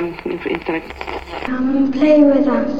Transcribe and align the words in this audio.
um, 0.00 0.14
intellect. 0.46 0.90
Come 1.44 1.76
and 1.76 1.92
play 1.92 2.24
with 2.24 2.46
us. 2.46 2.72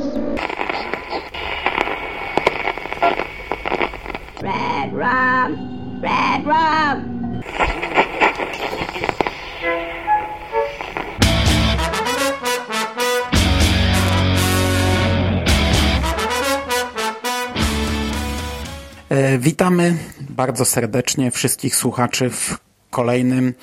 Red 4.43 4.93
rum! 4.93 6.01
Red 6.01 6.47
rum! 6.47 7.21
E, 19.11 19.39
Witamy 19.39 19.97
bardzo 20.31 20.65
serdecznie 20.65 21.31
wszystkich 21.31 21.77
słuchaczy 21.77 22.31
w 22.31 22.59
kolejnym 22.91 23.55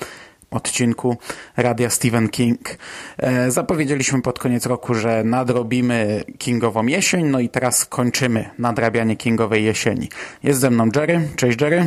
odcinku 0.50 1.16
Radia 1.56 1.90
Stephen 1.90 2.28
King. 2.28 2.78
E, 3.18 3.50
Zapowiedzieliśmy 3.50 4.22
pod 4.22 4.38
koniec 4.38 4.66
roku, 4.66 4.94
że 4.94 5.24
nadrobimy 5.24 6.24
Kingową 6.38 6.86
jesień, 6.86 7.26
no 7.26 7.40
i 7.40 7.48
teraz 7.48 7.84
kończymy 7.84 8.50
nadrabianie 8.58 9.16
Kingowej 9.16 9.64
jesieni. 9.64 10.08
Jest 10.42 10.60
ze 10.60 10.70
mną 10.70 10.88
Jerry. 10.96 11.28
Cześć 11.36 11.60
Jerry. 11.60 11.84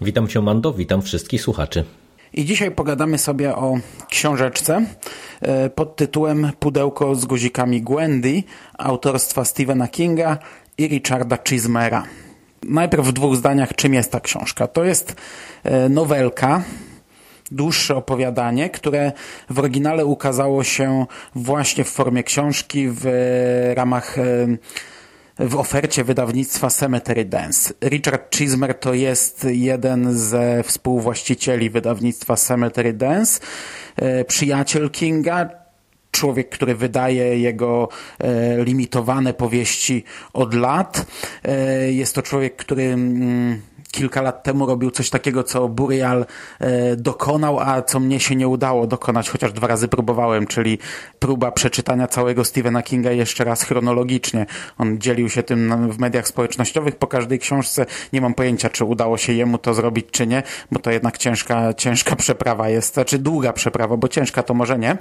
Witam 0.00 0.28
Cię, 0.28 0.40
Mando, 0.40 0.72
witam 0.72 1.02
wszystkich 1.02 1.42
słuchaczy. 1.42 1.84
I 2.34 2.44
dzisiaj 2.44 2.70
pogadamy 2.70 3.18
sobie 3.18 3.54
o 3.56 3.78
książeczce 4.10 4.84
e, 5.40 5.70
pod 5.70 5.96
tytułem 5.96 6.50
Pudełko 6.58 7.14
z 7.14 7.24
guzikami 7.24 7.82
Gwendy 7.82 8.42
autorstwa 8.78 9.44
Stephena 9.44 9.88
Kinga 9.88 10.38
i 10.78 10.88
Richarda 10.88 11.38
Chismera. 11.48 12.02
Najpierw 12.62 13.06
w 13.06 13.12
dwóch 13.12 13.36
zdaniach, 13.36 13.74
czym 13.74 13.94
jest 13.94 14.12
ta 14.12 14.20
książka. 14.20 14.66
To 14.66 14.84
jest 14.84 15.16
e, 15.64 15.88
nowelka, 15.88 16.62
dłuższe 17.52 17.96
opowiadanie, 17.96 18.70
które 18.70 19.12
w 19.50 19.58
oryginale 19.58 20.06
ukazało 20.06 20.64
się 20.64 21.06
właśnie 21.34 21.84
w 21.84 21.88
formie 21.88 22.22
książki 22.22 22.88
w 22.88 23.06
ramach 23.74 24.18
e, 24.18 24.46
w 25.38 25.56
ofercie 25.56 26.04
wydawnictwa 26.04 26.70
Cemetery 26.70 27.24
Dance. 27.24 27.74
Richard 27.84 28.36
Chismer 28.36 28.74
to 28.74 28.94
jest 28.94 29.46
jeden 29.50 30.18
ze 30.18 30.62
współwłaścicieli 30.62 31.70
wydawnictwa 31.70 32.36
Cemetery 32.36 32.92
Dance, 32.92 33.40
e, 33.96 34.24
przyjaciel 34.24 34.90
Kinga, 34.90 35.62
człowiek, 36.10 36.48
który 36.48 36.74
wydaje 36.74 37.38
jego 37.38 37.88
e, 38.18 38.64
limitowane 38.64 39.34
powieści 39.34 40.04
od 40.32 40.54
lat. 40.54 41.06
E, 41.44 41.92
jest 41.92 42.14
to 42.14 42.22
człowiek, 42.22 42.56
który 42.56 42.82
mm, 42.82 43.62
kilka 43.92 44.22
lat 44.22 44.42
temu 44.42 44.66
robił 44.66 44.90
coś 44.90 45.10
takiego, 45.10 45.44
co 45.44 45.68
Burial 45.68 46.26
e, 46.60 46.96
dokonał, 46.96 47.60
a 47.60 47.82
co 47.82 48.00
mnie 48.00 48.20
się 48.20 48.36
nie 48.36 48.48
udało 48.48 48.86
dokonać, 48.86 49.30
chociaż 49.30 49.52
dwa 49.52 49.66
razy 49.66 49.88
próbowałem, 49.88 50.46
czyli 50.46 50.78
próba 51.18 51.50
przeczytania 51.50 52.06
całego 52.06 52.44
Stephena 52.44 52.82
Kinga 52.82 53.10
jeszcze 53.10 53.44
raz 53.44 53.62
chronologicznie. 53.62 54.46
On 54.78 54.98
dzielił 54.98 55.28
się 55.28 55.42
tym 55.42 55.90
w 55.90 55.98
mediach 55.98 56.28
społecznościowych 56.28 56.96
po 56.96 57.06
każdej 57.06 57.38
książce. 57.38 57.86
Nie 58.12 58.20
mam 58.20 58.34
pojęcia, 58.34 58.70
czy 58.70 58.84
udało 58.84 59.16
się 59.18 59.32
jemu 59.32 59.58
to 59.58 59.74
zrobić, 59.74 60.06
czy 60.10 60.26
nie, 60.26 60.42
bo 60.70 60.78
to 60.78 60.90
jednak 60.90 61.18
ciężka, 61.18 61.74
ciężka 61.74 62.16
przeprawa 62.16 62.68
jest, 62.68 62.94
znaczy 62.94 63.18
długa 63.18 63.52
przeprawa, 63.52 63.96
bo 63.96 64.08
ciężka 64.08 64.42
to 64.42 64.54
może 64.54 64.78
nie. 64.78 64.96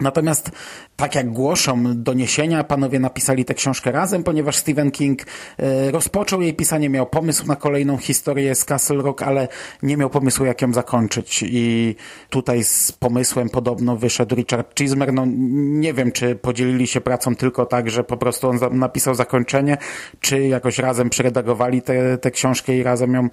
Natomiast 0.00 0.50
tak 0.96 1.14
jak 1.14 1.30
głoszą 1.32 1.82
doniesienia, 1.94 2.64
panowie 2.64 3.00
napisali 3.00 3.44
tę 3.44 3.54
książkę 3.54 3.92
razem, 3.92 4.22
ponieważ 4.22 4.56
Stephen 4.56 4.90
King 4.90 5.22
e, 5.58 5.90
rozpoczął 5.90 6.42
jej 6.42 6.54
pisanie, 6.54 6.88
miał 6.88 7.06
pomysł 7.06 7.46
na 7.46 7.56
kolejną 7.56 7.96
historię 7.96 8.54
z 8.54 8.64
Castle 8.64 8.96
Rock, 8.96 9.22
ale 9.22 9.48
nie 9.82 9.96
miał 9.96 10.10
pomysłu 10.10 10.46
jak 10.46 10.62
ją 10.62 10.72
zakończyć 10.72 11.44
i 11.48 11.96
tutaj 12.30 12.64
z 12.64 12.92
pomysłem 12.92 13.48
podobno 13.48 13.96
wyszedł 13.96 14.34
Richard 14.34 14.78
Chismer. 14.78 15.12
No 15.12 15.24
nie 15.26 15.94
wiem, 15.94 16.12
czy 16.12 16.36
podzielili 16.36 16.86
się 16.86 17.00
pracą 17.00 17.36
tylko 17.36 17.66
tak, 17.66 17.90
że 17.90 18.04
po 18.04 18.16
prostu 18.16 18.48
on 18.48 18.58
napisał 18.72 19.14
zakończenie, 19.14 19.76
czy 20.20 20.40
jakoś 20.40 20.78
razem 20.78 21.10
przeredagowali 21.10 21.82
tę 22.20 22.30
książkę 22.30 22.76
i 22.76 22.82
razem 22.82 23.14
ją 23.14 23.28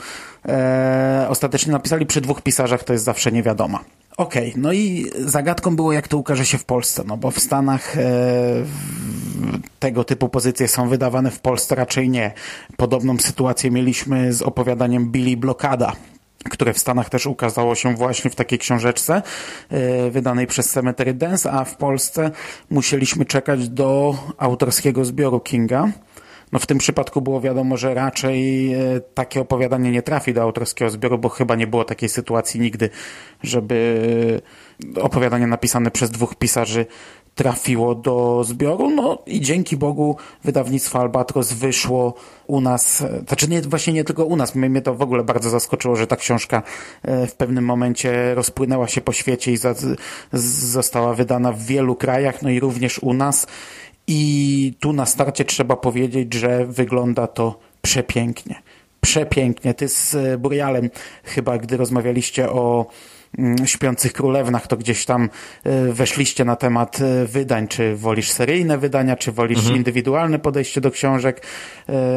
e, 0.47 1.25
ostatecznie 1.29 1.71
napisali 1.71 2.05
przy 2.05 2.21
dwóch 2.21 2.41
pisarzach, 2.41 2.83
to 2.83 2.93
jest 2.93 3.05
zawsze 3.05 3.31
nie 3.31 3.43
wiadoma. 3.43 3.83
Okej, 4.17 4.49
okay, 4.49 4.61
no 4.61 4.73
i 4.73 5.11
zagadką 5.19 5.75
było, 5.75 5.93
jak 5.93 6.07
to 6.07 6.17
ukaże 6.17 6.45
się 6.45 6.57
w 6.57 6.65
Polsce, 6.65 7.03
no 7.07 7.17
bo 7.17 7.31
w 7.31 7.39
Stanach 7.39 7.97
e, 7.97 8.03
tego 9.79 10.03
typu 10.03 10.29
pozycje 10.29 10.67
są 10.67 10.89
wydawane, 10.89 11.31
w 11.31 11.39
Polsce 11.39 11.75
raczej 11.75 12.09
nie. 12.09 12.31
Podobną 12.77 13.17
sytuację 13.17 13.71
mieliśmy 13.71 14.33
z 14.33 14.41
opowiadaniem 14.41 15.11
Billy 15.11 15.37
Blokada, 15.37 15.95
które 16.49 16.73
w 16.73 16.79
Stanach 16.79 17.09
też 17.09 17.25
ukazało 17.25 17.75
się 17.75 17.95
właśnie 17.95 18.31
w 18.31 18.35
takiej 18.35 18.59
książeczce 18.59 19.21
e, 19.69 20.09
wydanej 20.09 20.47
przez 20.47 20.69
Cemetery 20.69 21.13
Dance, 21.13 21.51
a 21.51 21.63
w 21.63 21.77
Polsce 21.77 22.31
musieliśmy 22.69 23.25
czekać 23.25 23.69
do 23.69 24.15
autorskiego 24.37 25.05
zbioru 25.05 25.39
Kinga. 25.39 25.91
No 26.53 26.59
w 26.59 26.65
tym 26.65 26.77
przypadku 26.77 27.21
było 27.21 27.41
wiadomo, 27.41 27.77
że 27.77 27.93
raczej 27.93 28.73
e, 28.73 29.01
takie 29.13 29.41
opowiadanie 29.41 29.91
nie 29.91 30.01
trafi 30.01 30.33
do 30.33 30.41
autorskiego 30.41 30.91
zbioru, 30.91 31.17
bo 31.17 31.29
chyba 31.29 31.55
nie 31.55 31.67
było 31.67 31.85
takiej 31.85 32.09
sytuacji 32.09 32.59
nigdy, 32.59 32.89
żeby 33.43 34.41
opowiadanie 35.01 35.47
napisane 35.47 35.91
przez 35.91 36.11
dwóch 36.11 36.35
pisarzy 36.35 36.85
trafiło 37.35 37.95
do 37.95 38.43
zbioru. 38.43 38.89
No 38.89 39.17
i 39.25 39.41
dzięki 39.41 39.77
Bogu 39.77 40.17
wydawnictwo 40.43 40.99
Albatros 40.99 41.53
wyszło 41.53 42.13
u 42.47 42.61
nas, 42.61 43.01
e, 43.01 43.23
znaczy 43.27 43.47
nie, 43.47 43.61
właśnie 43.61 43.93
nie 43.93 44.03
tylko 44.03 44.25
u 44.25 44.35
nas, 44.35 44.55
mnie 44.55 44.81
to 44.81 44.95
w 44.95 45.01
ogóle 45.01 45.23
bardzo 45.23 45.49
zaskoczyło, 45.49 45.95
że 45.95 46.07
ta 46.07 46.15
książka 46.15 46.63
e, 47.01 47.27
w 47.27 47.35
pewnym 47.35 47.65
momencie 47.65 48.35
rozpłynęła 48.35 48.87
się 48.87 49.01
po 49.01 49.13
świecie 49.13 49.51
i 49.51 49.57
za, 49.57 49.75
została 50.33 51.13
wydana 51.13 51.51
w 51.51 51.61
wielu 51.63 51.95
krajach, 51.95 52.41
no 52.41 52.49
i 52.49 52.59
również 52.59 52.99
u 52.99 53.13
nas. 53.13 53.47
I 54.07 54.73
tu 54.79 54.93
na 54.93 55.05
starcie 55.05 55.45
trzeba 55.45 55.75
powiedzieć, 55.75 56.33
że 56.33 56.65
wygląda 56.65 57.27
to 57.27 57.59
przepięknie. 57.81 58.55
Przepięknie. 59.01 59.73
Ty 59.73 59.89
z 59.89 60.15
e, 60.15 60.37
Burialem 60.37 60.89
chyba, 61.23 61.57
gdy 61.57 61.77
rozmawialiście 61.77 62.49
o 62.49 62.85
mm, 63.37 63.67
Śpiących 63.67 64.13
Królewnach, 64.13 64.67
to 64.67 64.77
gdzieś 64.77 65.05
tam 65.05 65.29
e, 65.63 65.93
weszliście 65.93 66.45
na 66.45 66.55
temat 66.55 66.99
e, 67.01 67.25
wydań, 67.25 67.67
czy 67.67 67.95
wolisz 67.95 68.31
seryjne 68.31 68.77
wydania, 68.77 69.15
czy 69.15 69.31
wolisz 69.31 69.59
mhm. 69.59 69.75
indywidualne 69.75 70.39
podejście 70.39 70.81
do 70.81 70.91
książek. 70.91 71.45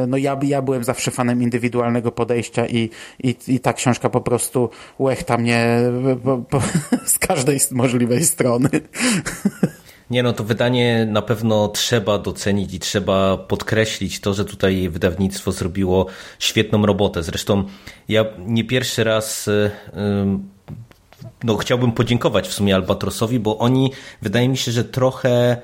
No 0.09 0.17
ja, 0.17 0.39
ja 0.43 0.63
byłem 0.63 0.85
zawsze 0.85 1.11
fanem 1.11 1.43
indywidualnego 1.43 2.13
podejścia 2.13 2.67
i, 2.67 2.91
i, 3.23 3.37
i 3.49 3.61
ta 3.61 3.73
książka 3.73 4.11
po 4.11 4.21
prostu 4.21 4.71
łechta 4.99 5.39
mnie 5.39 5.81
po, 6.25 6.39
po, 6.39 6.61
z 7.15 7.19
każdej 7.19 7.59
możliwej 7.71 8.25
strony. 8.25 8.69
Nie 10.11 10.23
no, 10.23 10.33
to 10.33 10.45
wydanie 10.45 11.07
na 11.11 11.23
pewno 11.23 11.69
trzeba 11.69 12.19
docenić 12.19 12.75
i 12.75 12.79
trzeba 12.79 13.37
podkreślić 13.37 14.21
to, 14.21 14.35
że 14.35 14.45
tutaj 14.45 14.89
wydawnictwo 14.89 15.53
zrobiło 15.53 16.07
świetną 16.39 16.87
robotę. 16.87 17.23
Zresztą 17.23 17.65
ja 18.09 18.25
nie 18.39 18.65
pierwszy 18.65 19.05
raz 19.05 19.51
no, 21.45 21.57
chciałbym 21.57 21.93
podziękować 21.93 22.49
w 22.49 22.53
sumie 22.53 22.75
Albatrosowi, 22.75 23.41
bo 23.41 23.59
oni 23.59 23.93
wydaje 24.23 24.49
mi 24.49 24.57
się, 24.57 24.73
że 24.73 24.85
trochę 24.85 25.57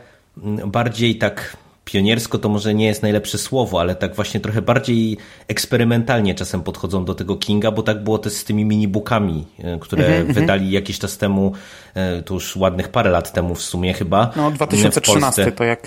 bardziej 0.66 1.18
tak 1.18 1.56
pioniersko 1.84 2.38
to 2.38 2.48
może 2.48 2.74
nie 2.74 2.86
jest 2.86 3.02
najlepsze 3.02 3.38
słowo, 3.38 3.80
ale 3.80 3.94
tak 3.94 4.14
właśnie 4.14 4.40
trochę 4.40 4.62
bardziej 4.62 5.16
eksperymentalnie 5.48 6.34
czasem 6.34 6.62
podchodzą 6.62 7.04
do 7.04 7.14
tego 7.14 7.36
Kinga, 7.36 7.70
bo 7.70 7.82
tak 7.82 8.04
było 8.04 8.18
też 8.18 8.32
z 8.32 8.44
tymi 8.44 8.64
minibookami, 8.64 9.46
e, 9.58 9.78
które 9.78 10.06
mm 10.06 10.28
-hmm. 10.28 10.34
wydali 10.34 10.70
jakiś 10.70 10.98
czas 10.98 11.18
temu, 11.18 11.52
e, 11.94 12.22
to 12.22 12.34
już 12.34 12.56
ładnych 12.56 12.88
parę 12.88 13.10
lat 13.10 13.32
temu 13.32 13.54
w 13.54 13.62
sumie 13.62 13.94
chyba. 13.94 14.30
No 14.36 14.50
2013 14.50 15.52
to 15.52 15.64
jak, 15.64 15.82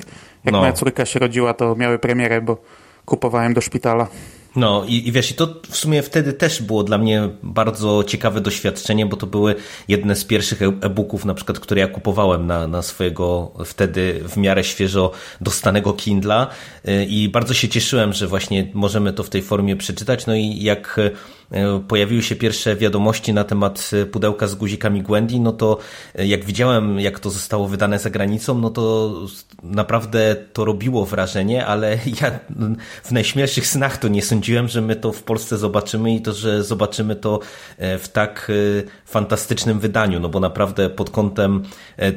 jak 0.46 0.54
no. 0.54 0.60
moja 0.60 0.74
córka 0.74 1.06
się 1.06 1.20
rodziła, 1.20 1.54
to 1.54 1.76
miały 1.76 2.00
premierę, 2.00 2.42
bo 2.42 2.58
kupowałem 3.06 3.54
do 3.54 3.62
szpitala. 3.62 4.08
No 4.56 4.86
i, 4.88 5.08
i 5.08 5.12
wiesz, 5.12 5.32
i 5.32 5.34
to 5.34 5.48
w 5.70 5.78
sumie 5.78 6.04
wtedy 6.04 6.34
też 6.34 6.62
było 6.62 6.84
dla 6.84 6.98
mnie 6.98 7.30
bardzo 7.44 8.04
ciekawe 8.04 8.42
doświadczenie, 8.42 9.06
bo 9.06 9.18
to 9.18 9.28
były 9.28 9.56
jedne 9.88 10.16
z 10.16 10.26
pierwszych 10.26 10.62
e- 10.62 10.66
e-booków, 10.82 11.26
na 11.26 11.34
przykład, 11.34 11.60
które 11.60 11.82
ja 11.82 11.88
kupowałem 11.88 12.48
na, 12.48 12.68
na 12.68 12.82
swojego 12.82 13.52
wtedy 13.66 14.22
w 14.30 14.38
miarę 14.38 14.64
świeżo 14.64 15.12
dostanego 15.42 15.94
Kindla 15.94 16.48
y, 16.88 17.06
i 17.06 17.30
bardzo 17.30 17.54
się 17.54 17.70
cieszyłem, 17.70 18.14
że 18.14 18.28
właśnie 18.28 18.68
możemy 18.74 19.14
to 19.14 19.24
w 19.24 19.30
tej 19.30 19.42
formie 19.42 19.76
przeczytać. 19.76 20.26
No 20.26 20.36
i 20.36 20.64
jak 20.64 21.00
pojawiły 21.88 22.24
się 22.24 22.36
pierwsze 22.36 22.76
wiadomości 22.76 23.34
na 23.34 23.44
temat 23.44 23.92
e, 23.94 24.06
pudełka 24.06 24.48
z 24.48 24.56
guzikami 24.56 25.02
Gwendy, 25.02 25.40
no 25.40 25.52
to 25.52 25.78
e, 26.16 26.28
jak 26.28 26.46
widziałem, 26.46 27.00
jak 27.00 27.20
to 27.20 27.30
zostało 27.30 27.68
wydane 27.68 28.00
za 28.00 28.10
granicą, 28.10 28.60
no 28.60 28.70
to 28.70 29.14
naprawdę 29.64 30.36
to 30.54 30.66
robiło 30.66 31.06
wrażenie, 31.06 31.66
ale 31.66 31.98
ja 32.22 32.40
w 33.04 33.12
najśmielszych 33.12 33.68
snach 33.68 33.98
to 33.98 34.08
nie 34.08 34.22
sądziłem, 34.22 34.68
że 34.68 34.82
my 34.82 34.96
to 34.96 35.12
w 35.12 35.24
Polsce 35.24 35.58
zobaczymy 35.58 36.16
i 36.16 36.22
to, 36.22 36.34
że 36.34 36.64
zobaczymy 36.64 37.16
to 37.16 37.40
w 37.78 38.08
tak 38.14 38.52
fantastycznym 39.06 39.80
wydaniu, 39.80 40.20
no 40.20 40.30
bo 40.30 40.40
naprawdę 40.40 40.90
pod 40.90 41.10
kątem 41.10 41.64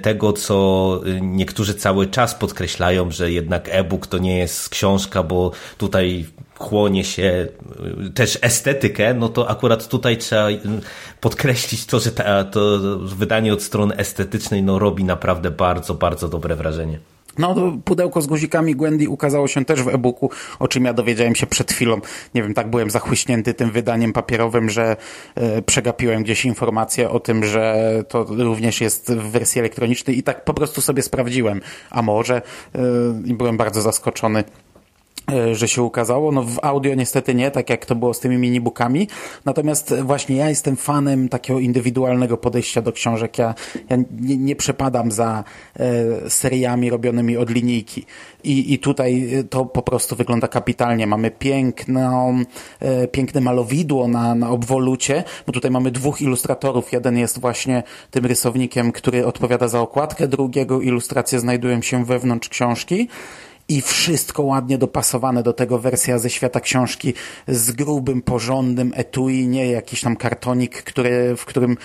tego, 0.02 0.32
co 0.32 1.00
niektórzy 1.20 1.74
cały 1.74 2.06
czas 2.06 2.34
podkreślają, 2.34 3.10
że 3.10 3.32
jednak 3.32 3.68
e-book 3.72 4.06
to 4.06 4.18
nie 4.18 4.38
jest 4.38 4.68
książka, 4.68 5.22
bo 5.22 5.50
tutaj 5.78 6.26
chłonie 6.58 7.04
się 7.04 7.48
też 8.14 8.38
estetykę, 8.42 9.14
no 9.14 9.28
to 9.28 9.50
akurat 9.50 9.88
tutaj 9.88 10.16
trzeba 10.16 10.48
podkreślić 11.20 11.86
to, 11.86 12.00
że 12.00 12.12
ta, 12.12 12.44
to 12.44 12.78
wydanie 13.02 13.52
od 13.52 13.62
strony 13.62 13.96
estetycznej 13.96 14.62
no, 14.62 14.78
robi 14.78 15.04
naprawdę 15.04 15.50
bardzo, 15.50 15.94
bardzo 15.94 16.28
dobre 16.28 16.56
wrażenie. 16.56 16.98
No, 17.38 17.54
pudełko 17.84 18.22
z 18.22 18.26
guzikami 18.26 18.76
Gwendy 18.76 19.08
ukazało 19.08 19.48
się 19.48 19.64
też 19.64 19.82
w 19.82 19.88
e-booku, 19.88 20.30
o 20.58 20.68
czym 20.68 20.84
ja 20.84 20.92
dowiedziałem 20.92 21.34
się 21.34 21.46
przed 21.46 21.72
chwilą. 21.72 22.00
Nie 22.34 22.42
wiem, 22.42 22.54
tak 22.54 22.70
byłem 22.70 22.90
zachłyśnięty 22.90 23.54
tym 23.54 23.70
wydaniem 23.70 24.12
papierowym, 24.12 24.70
że 24.70 24.96
e, 25.34 25.62
przegapiłem 25.62 26.22
gdzieś 26.22 26.44
informację 26.44 27.10
o 27.10 27.20
tym, 27.20 27.44
że 27.44 27.74
to 28.08 28.24
również 28.24 28.80
jest 28.80 29.12
w 29.12 29.30
wersji 29.30 29.58
elektronicznej 29.58 30.18
i 30.18 30.22
tak 30.22 30.44
po 30.44 30.54
prostu 30.54 30.80
sobie 30.80 31.02
sprawdziłem. 31.02 31.60
A 31.90 32.02
może? 32.02 32.36
E, 32.36 32.42
I 33.24 33.34
byłem 33.34 33.56
bardzo 33.56 33.82
zaskoczony 33.82 34.44
że 35.52 35.68
się 35.68 35.82
ukazało. 35.82 36.32
No 36.32 36.42
w 36.42 36.58
audio 36.62 36.94
niestety 36.94 37.34
nie, 37.34 37.50
tak 37.50 37.70
jak 37.70 37.86
to 37.86 37.94
było 37.94 38.14
z 38.14 38.20
tymi 38.20 38.38
minibookami. 38.38 39.08
Natomiast 39.44 39.94
właśnie 40.02 40.36
ja 40.36 40.48
jestem 40.48 40.76
fanem 40.76 41.28
takiego 41.28 41.60
indywidualnego 41.60 42.36
podejścia 42.36 42.82
do 42.82 42.92
książek. 42.92 43.38
Ja, 43.38 43.54
ja 43.90 43.96
nie, 44.20 44.36
nie 44.36 44.56
przepadam 44.56 45.12
za 45.12 45.44
e, 45.76 46.30
seriami 46.30 46.90
robionymi 46.90 47.36
od 47.36 47.50
linijki. 47.50 48.06
I, 48.44 48.72
I 48.72 48.78
tutaj 48.78 49.28
to 49.50 49.64
po 49.64 49.82
prostu 49.82 50.16
wygląda 50.16 50.48
kapitalnie. 50.48 51.06
Mamy 51.06 51.30
piękną, 51.30 52.38
e, 52.80 53.08
piękne 53.08 53.40
malowidło 53.40 54.08
na, 54.08 54.34
na 54.34 54.50
obwolucie, 54.50 55.24
bo 55.46 55.52
tutaj 55.52 55.70
mamy 55.70 55.90
dwóch 55.90 56.20
ilustratorów. 56.20 56.92
Jeden 56.92 57.18
jest 57.18 57.40
właśnie 57.40 57.82
tym 58.10 58.26
rysownikiem, 58.26 58.92
który 58.92 59.26
odpowiada 59.26 59.68
za 59.68 59.80
okładkę, 59.80 60.28
drugiego 60.28 60.80
ilustracje 60.80 61.40
znajdują 61.40 61.82
się 61.82 62.04
wewnątrz 62.04 62.48
książki 62.48 63.08
i 63.68 63.82
wszystko 63.82 64.42
ładnie 64.42 64.78
dopasowane 64.78 65.42
do 65.42 65.52
tego 65.52 65.78
wersja 65.78 66.18
ze 66.18 66.30
świata 66.30 66.60
książki 66.60 67.14
z 67.48 67.70
grubym, 67.70 68.22
porządnym 68.22 68.92
etui, 68.96 69.48
nie 69.48 69.70
jakiś 69.70 70.00
tam 70.00 70.16
kartonik, 70.16 70.82
który, 70.82 71.36
w 71.36 71.44
którym 71.44 71.76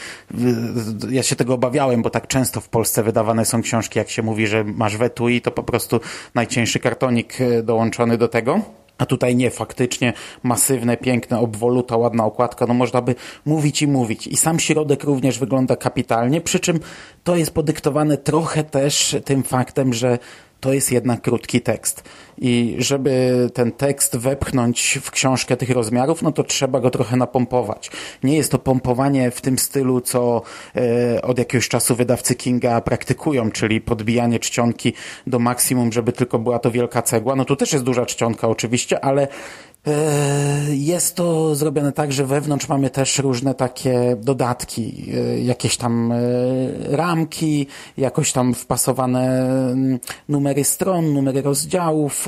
ja 1.09 1.23
się 1.23 1.35
tego 1.35 1.53
obawiałem, 1.53 2.01
bo 2.01 2.09
tak 2.09 2.27
często 2.27 2.61
w 2.61 2.69
Polsce 2.69 3.03
wydawane 3.03 3.45
są 3.45 3.61
książki, 3.61 3.99
jak 3.99 4.09
się 4.09 4.23
mówi, 4.23 4.47
że 4.47 4.63
masz 4.63 4.97
w 4.97 5.01
etui, 5.01 5.41
to 5.41 5.51
po 5.51 5.63
prostu 5.63 5.99
najcieńszy 6.35 6.79
kartonik 6.79 7.41
e, 7.41 7.63
dołączony 7.63 8.17
do 8.17 8.27
tego. 8.27 8.61
A 8.97 9.05
tutaj 9.05 9.35
nie, 9.35 9.51
faktycznie 9.51 10.13
masywne, 10.43 10.97
piękne, 10.97 11.39
obwoluta, 11.39 11.97
ładna 11.97 12.25
okładka, 12.25 12.65
no 12.67 12.73
można 12.73 13.01
by 13.01 13.15
mówić 13.45 13.81
i 13.81 13.87
mówić. 13.87 14.27
I 14.27 14.37
sam 14.37 14.59
środek 14.59 15.03
również 15.03 15.39
wygląda 15.39 15.75
kapitalnie, 15.75 16.41
przy 16.41 16.59
czym 16.59 16.79
to 17.23 17.35
jest 17.35 17.51
podyktowane 17.51 18.17
trochę 18.17 18.63
też 18.63 19.15
tym 19.25 19.43
faktem, 19.43 19.93
że 19.93 20.19
to 20.63 20.73
jest 20.73 20.91
jednak 20.91 21.21
krótki 21.21 21.61
tekst. 21.61 22.03
I 22.37 22.75
żeby 22.77 23.49
ten 23.53 23.71
tekst 23.71 24.17
wepchnąć 24.17 24.99
w 25.01 25.11
książkę 25.11 25.57
tych 25.57 25.69
rozmiarów, 25.69 26.21
no 26.21 26.31
to 26.31 26.43
trzeba 26.43 26.79
go 26.79 26.89
trochę 26.89 27.17
napompować. 27.17 27.91
Nie 28.23 28.37
jest 28.37 28.51
to 28.51 28.59
pompowanie 28.59 29.31
w 29.31 29.41
tym 29.41 29.57
stylu, 29.57 30.01
co 30.01 30.41
e, 30.75 31.21
od 31.21 31.37
jakiegoś 31.37 31.69
czasu 31.69 31.95
wydawcy 31.95 32.35
Kinga 32.35 32.81
praktykują, 32.81 33.51
czyli 33.51 33.81
podbijanie 33.81 34.39
czcionki 34.39 34.93
do 35.27 35.39
maksimum, 35.39 35.91
żeby 35.91 36.11
tylko 36.11 36.39
była 36.39 36.59
to 36.59 36.71
wielka 36.71 37.01
cegła. 37.01 37.35
No 37.35 37.45
tu 37.45 37.55
też 37.55 37.73
jest 37.73 37.85
duża 37.85 38.05
czcionka 38.05 38.47
oczywiście, 38.47 39.05
ale 39.05 39.27
jest 40.69 41.15
to 41.15 41.55
zrobione 41.55 41.91
tak, 41.91 42.11
że 42.11 42.25
wewnątrz 42.25 42.67
mamy 42.69 42.89
też 42.89 43.19
różne 43.19 43.55
takie 43.55 44.15
dodatki, 44.21 45.11
e, 45.13 45.39
jakieś 45.39 45.77
tam 45.77 46.11
e, 46.11 46.17
ramki, 46.89 47.67
jakoś 47.97 48.31
tam 48.31 48.53
wpasowane 48.53 49.49
mm, 49.71 49.99
numery 50.29 50.63
stron, 50.63 51.13
numery 51.13 51.41
rozdziałów, 51.41 52.27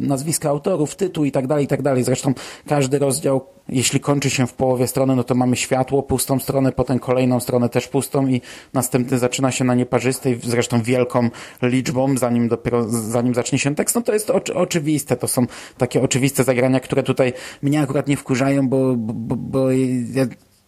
nazwiska 0.00 0.48
autorów, 0.48 0.96
tytuł 0.96 1.24
i 1.24 1.32
tak 1.32 1.46
dalej, 1.46 1.64
i 1.64 1.68
tak 1.68 1.82
dalej. 1.82 2.04
Zresztą 2.04 2.34
każdy 2.66 2.98
rozdział 2.98 3.53
jeśli 3.68 4.00
kończy 4.00 4.30
się 4.30 4.46
w 4.46 4.52
połowie 4.52 4.86
strony, 4.86 5.16
no 5.16 5.24
to 5.24 5.34
mamy 5.34 5.56
światło, 5.56 6.02
pustą 6.02 6.38
stronę, 6.38 6.72
potem 6.72 6.98
kolejną 6.98 7.40
stronę 7.40 7.68
też 7.68 7.88
pustą 7.88 8.26
i 8.26 8.40
następny 8.72 9.18
zaczyna 9.18 9.52
się 9.52 9.64
na 9.64 9.74
nieparzystej, 9.74 10.40
zresztą 10.42 10.82
wielką 10.82 11.30
liczbą, 11.62 12.18
zanim 12.18 12.48
dopiero, 12.48 12.88
zanim 12.88 13.34
zacznie 13.34 13.58
się 13.58 13.74
tekst. 13.74 13.96
No 13.96 14.02
to 14.02 14.12
jest 14.12 14.30
oczy, 14.30 14.54
oczywiste, 14.54 15.16
to 15.16 15.28
są 15.28 15.46
takie 15.78 16.02
oczywiste 16.02 16.44
zagrania, 16.44 16.80
które 16.80 17.02
tutaj 17.02 17.32
mnie 17.62 17.80
akurat 17.80 18.08
nie 18.08 18.16
wkurzają, 18.16 18.68
bo, 18.68 18.94
bo, 18.96 19.36
bo 19.36 19.70
ja 20.12 20.26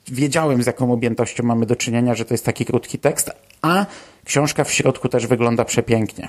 wiedziałem 0.09 0.63
z 0.63 0.67
jaką 0.67 0.93
objętością 0.93 1.45
mamy 1.45 1.67
do 1.67 1.77
czynienia, 1.77 2.15
że 2.15 2.25
to 2.25 2.35
jest 2.35 2.45
taki 2.45 2.65
krótki 2.65 2.99
tekst, 2.99 3.31
a 3.63 3.87
książka 4.25 4.65
w 4.65 4.73
środku 4.73 5.09
też 5.09 5.27
wygląda 5.27 5.65
przepięknie. 5.65 6.29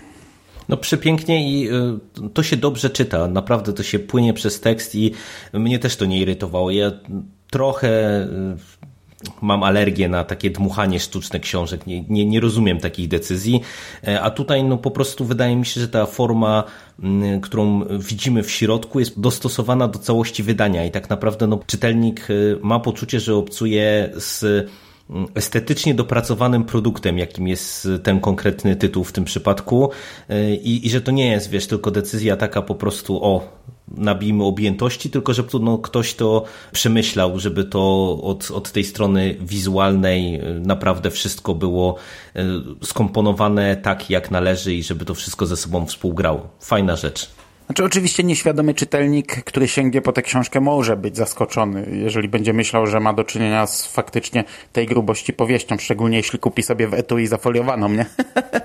No 0.69 0.77
przepięknie 0.77 1.51
i 1.51 1.69
y, 1.69 2.29
to 2.33 2.43
się 2.43 2.57
dobrze 2.57 2.89
czyta, 2.89 3.27
naprawdę 3.27 3.73
to 3.73 3.83
się 3.83 3.99
płynie 3.99 4.33
przez 4.33 4.61
tekst 4.61 4.95
i 4.95 5.11
mnie 5.53 5.79
też 5.79 5.95
to 5.95 6.05
nie 6.05 6.19
irytowało. 6.19 6.71
Ja 6.71 6.91
trochę 7.49 8.23
y, 8.23 8.87
mam 9.41 9.63
alergię 9.63 10.09
na 10.09 10.23
takie 10.23 10.49
dmuchanie 10.49 10.99
sztuczne 10.99 11.39
książek, 11.39 11.87
nie, 11.87 12.03
nie, 12.09 12.25
nie 12.25 12.39
rozumiem 12.39 12.79
takich 12.79 13.07
decyzji, 13.07 13.61
e, 14.07 14.21
a 14.21 14.31
tutaj 14.31 14.63
no 14.63 14.77
po 14.77 14.91
prostu 14.91 15.25
wydaje 15.25 15.55
mi 15.55 15.65
się, 15.65 15.81
że 15.81 15.87
ta 15.87 16.05
forma, 16.05 16.63
mm, 17.03 17.41
którą 17.41 17.83
widzimy 17.99 18.43
w 18.43 18.51
środku 18.51 18.99
jest 18.99 19.19
dostosowana 19.19 19.87
do 19.87 19.99
całości 19.99 20.43
wydania. 20.43 20.85
I 20.85 20.91
tak 20.91 21.09
naprawdę 21.09 21.47
no, 21.47 21.59
czytelnik 21.67 22.29
y, 22.29 22.59
ma 22.61 22.79
poczucie, 22.79 23.19
że 23.19 23.35
obcuje 23.35 24.11
z 24.15 24.67
estetycznie 25.35 25.95
dopracowanym 25.95 26.63
produktem, 26.63 27.17
jakim 27.17 27.47
jest 27.47 27.87
ten 28.03 28.19
konkretny 28.19 28.75
tytuł 28.75 29.03
w 29.03 29.11
tym 29.11 29.23
przypadku 29.23 29.89
i, 30.61 30.87
i 30.87 30.89
że 30.89 31.01
to 31.01 31.11
nie 31.11 31.31
jest, 31.31 31.49
wiesz, 31.49 31.67
tylko 31.67 31.91
decyzja 31.91 32.37
taka 32.37 32.61
po 32.61 32.75
prostu 32.75 33.23
o 33.23 33.57
nabijmy 33.87 34.43
objętości, 34.43 35.09
tylko 35.09 35.33
że 35.33 35.43
no, 35.61 35.77
ktoś 35.77 36.13
to 36.13 36.43
przemyślał, 36.71 37.39
żeby 37.39 37.63
to 37.63 38.11
od, 38.23 38.51
od 38.51 38.71
tej 38.71 38.83
strony 38.83 39.35
wizualnej 39.41 40.41
naprawdę 40.61 41.11
wszystko 41.11 41.55
było 41.55 41.95
e, 42.35 42.45
skomponowane 42.83 43.75
tak, 43.75 44.09
jak 44.09 44.31
należy 44.31 44.73
i 44.73 44.83
żeby 44.83 45.05
to 45.05 45.13
wszystko 45.13 45.45
ze 45.45 45.57
sobą 45.57 45.85
współgrało. 45.85 46.49
Fajna 46.59 46.95
rzecz. 46.95 47.29
Znaczy 47.67 47.83
oczywiście 47.83 48.23
nieświadomy 48.23 48.73
czytelnik, 48.73 49.43
który 49.43 49.67
sięgnie 49.67 50.01
po 50.01 50.13
tę 50.13 50.21
książkę 50.21 50.61
może 50.61 50.97
być 50.97 51.17
zaskoczony, 51.17 51.87
jeżeli 51.91 52.29
będzie 52.29 52.53
myślał, 52.53 52.87
że 52.87 52.99
ma 52.99 53.13
do 53.13 53.23
czynienia 53.23 53.67
z 53.67 53.87
faktycznie 53.87 54.43
tej 54.73 54.85
grubości 54.85 55.33
powieścią, 55.33 55.77
szczególnie 55.77 56.17
jeśli 56.17 56.39
kupi 56.39 56.63
sobie 56.63 56.87
w 56.87 56.93
etui 56.93 57.27
zafoliowaną, 57.27 57.89
nie? 57.89 58.05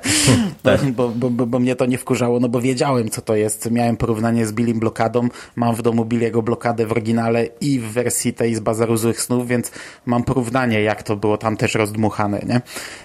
tak. 0.63 0.91
bo, 0.91 1.09
bo, 1.09 1.31
bo, 1.31 1.47
bo, 1.47 1.59
mnie 1.59 1.77
to 1.77 1.87
nie 1.87 1.99
wkurzało, 1.99 2.41
no 2.41 2.49
bo 2.49 2.61
wiedziałem 2.61 3.11
co 3.11 3.23
to 3.23 3.37
jest. 3.37 3.71
Miałem 3.71 3.97
porównanie 3.97 4.47
z 4.47 4.53
Billim 4.53 4.79
Blokadą, 4.79 5.29
mam 5.57 5.75
w 5.75 5.83
domu 5.83 6.05
Billiego 6.05 6.43
blokadę 6.43 6.87
w 6.87 6.93
oryginale 6.93 7.47
i 7.61 7.79
w 7.79 7.93
wersji 7.93 8.33
tej 8.35 8.55
z 8.55 8.61
Bazaru 8.61 8.97
Złych 8.97 9.21
Snów, 9.21 9.49
więc 9.49 9.71
mam 10.07 10.25
porównanie 10.25 10.83
jak 10.83 11.03
to 11.03 11.17
było 11.17 11.39
tam 11.39 11.57
też 11.57 11.75
rozdmuchane, 11.75 12.43
nie? 12.47 12.61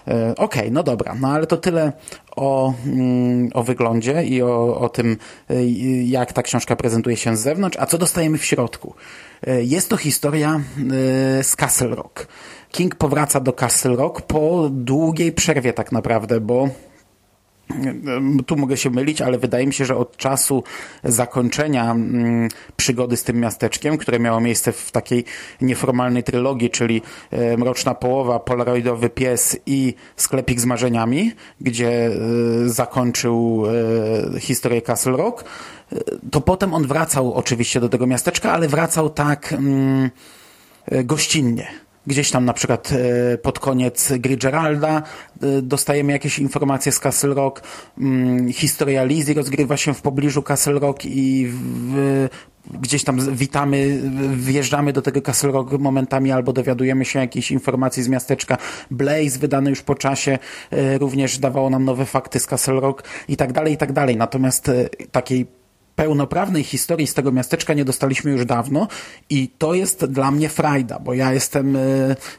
E, 0.07 0.35
Okej, 0.35 0.61
okay, 0.61 0.71
no 0.71 0.83
dobra, 0.83 1.15
no 1.21 1.27
ale 1.27 1.47
to 1.47 1.57
tyle 1.57 1.93
o, 2.37 2.73
mm, 2.85 3.49
o 3.53 3.63
wyglądzie 3.63 4.23
i 4.23 4.41
o, 4.41 4.79
o 4.79 4.89
tym, 4.89 5.17
y, 5.51 5.63
jak 6.03 6.33
ta 6.33 6.43
książka 6.43 6.75
prezentuje 6.75 7.17
się 7.17 7.37
z 7.37 7.39
zewnątrz, 7.39 7.77
a 7.79 7.85
co 7.85 7.97
dostajemy 7.97 8.37
w 8.37 8.45
środku. 8.45 8.93
Y, 9.47 9.63
jest 9.63 9.89
to 9.89 9.97
historia 9.97 10.61
y, 11.39 11.43
z 11.43 11.55
Castle 11.55 11.87
Rock. 11.95 12.27
King 12.71 12.95
powraca 12.95 13.39
do 13.39 13.53
Castle 13.53 13.95
Rock 13.95 14.21
po 14.21 14.69
długiej 14.71 15.31
przerwie 15.31 15.73
tak 15.73 15.91
naprawdę, 15.91 16.39
bo 16.39 16.69
tu 18.47 18.55
mogę 18.55 18.77
się 18.77 18.89
mylić, 18.89 19.21
ale 19.21 19.37
wydaje 19.37 19.67
mi 19.67 19.73
się, 19.73 19.85
że 19.85 19.95
od 19.95 20.17
czasu 20.17 20.63
zakończenia 21.03 21.91
mm, 21.91 22.49
przygody 22.75 23.17
z 23.17 23.23
tym 23.23 23.39
miasteczkiem, 23.39 23.97
które 23.97 24.19
miało 24.19 24.41
miejsce 24.41 24.71
w 24.71 24.91
takiej 24.91 25.25
nieformalnej 25.61 26.23
trylogii, 26.23 26.69
czyli 26.69 27.01
e, 27.31 27.57
Mroczna 27.57 27.95
Połowa, 27.95 28.39
Polaroidowy 28.39 29.09
Pies 29.09 29.57
i 29.65 29.93
Sklepik 30.15 30.59
z 30.59 30.65
Marzeniami, 30.65 31.31
gdzie 31.61 32.07
e, 32.07 32.11
zakończył 32.65 33.63
e, 34.35 34.39
historię 34.39 34.81
Castle 34.81 35.17
Rock, 35.17 35.43
to 36.31 36.41
potem 36.41 36.73
on 36.73 36.87
wracał 36.87 37.33
oczywiście 37.33 37.79
do 37.79 37.89
tego 37.89 38.07
miasteczka, 38.07 38.51
ale 38.51 38.67
wracał 38.67 39.09
tak 39.09 39.53
mm, 39.53 40.09
gościnnie 41.03 41.86
Gdzieś 42.07 42.31
tam 42.31 42.45
na 42.45 42.53
przykład 42.53 42.91
e, 42.91 43.37
pod 43.37 43.59
koniec 43.59 44.13
gry 44.19 44.37
Geralda 44.37 45.03
e, 45.41 45.61
dostajemy 45.61 46.11
jakieś 46.11 46.39
informacje 46.39 46.91
z 46.91 46.99
Castle 46.99 47.33
Rock. 47.33 47.61
Mm, 47.97 48.53
historia 48.53 49.03
Lizzie 49.03 49.33
rozgrywa 49.33 49.77
się 49.77 49.93
w 49.93 50.01
pobliżu 50.01 50.43
Castle 50.43 50.79
Rock 50.79 51.05
i 51.05 51.47
w, 51.51 52.27
gdzieś 52.81 53.03
tam 53.03 53.35
witamy, 53.35 54.01
wjeżdżamy 54.35 54.93
do 54.93 55.01
tego 55.01 55.21
Castle 55.21 55.51
Rock 55.51 55.71
momentami 55.71 56.31
albo 56.31 56.53
dowiadujemy 56.53 57.05
się 57.05 57.19
jakichś 57.19 57.51
informacji 57.51 58.03
z 58.03 58.07
miasteczka. 58.07 58.57
Blaze, 58.91 59.39
wydany 59.39 59.69
już 59.69 59.81
po 59.81 59.95
czasie, 59.95 60.39
e, 60.71 60.97
również 60.97 61.39
dawało 61.39 61.69
nam 61.69 61.85
nowe 61.85 62.05
fakty 62.05 62.39
z 62.39 62.45
Castle 62.45 62.79
Rock 62.79 63.03
i 63.27 63.37
tak 63.37 63.53
dalej, 63.53 63.73
i 63.73 63.77
tak 63.77 63.93
dalej. 63.93 64.17
Natomiast 64.17 64.71
takiej 65.11 65.56
pełnoprawnej 65.97 66.63
historii 66.63 67.07
z 67.07 67.13
tego 67.13 67.31
miasteczka 67.31 67.73
nie 67.73 67.85
dostaliśmy 67.85 68.31
już 68.31 68.45
dawno 68.45 68.87
i 69.29 69.49
to 69.57 69.73
jest 69.73 70.05
dla 70.05 70.31
mnie 70.31 70.49
frajda, 70.49 70.99
bo 70.99 71.13
ja 71.13 71.33
jestem 71.33 71.75
e, 71.75 71.79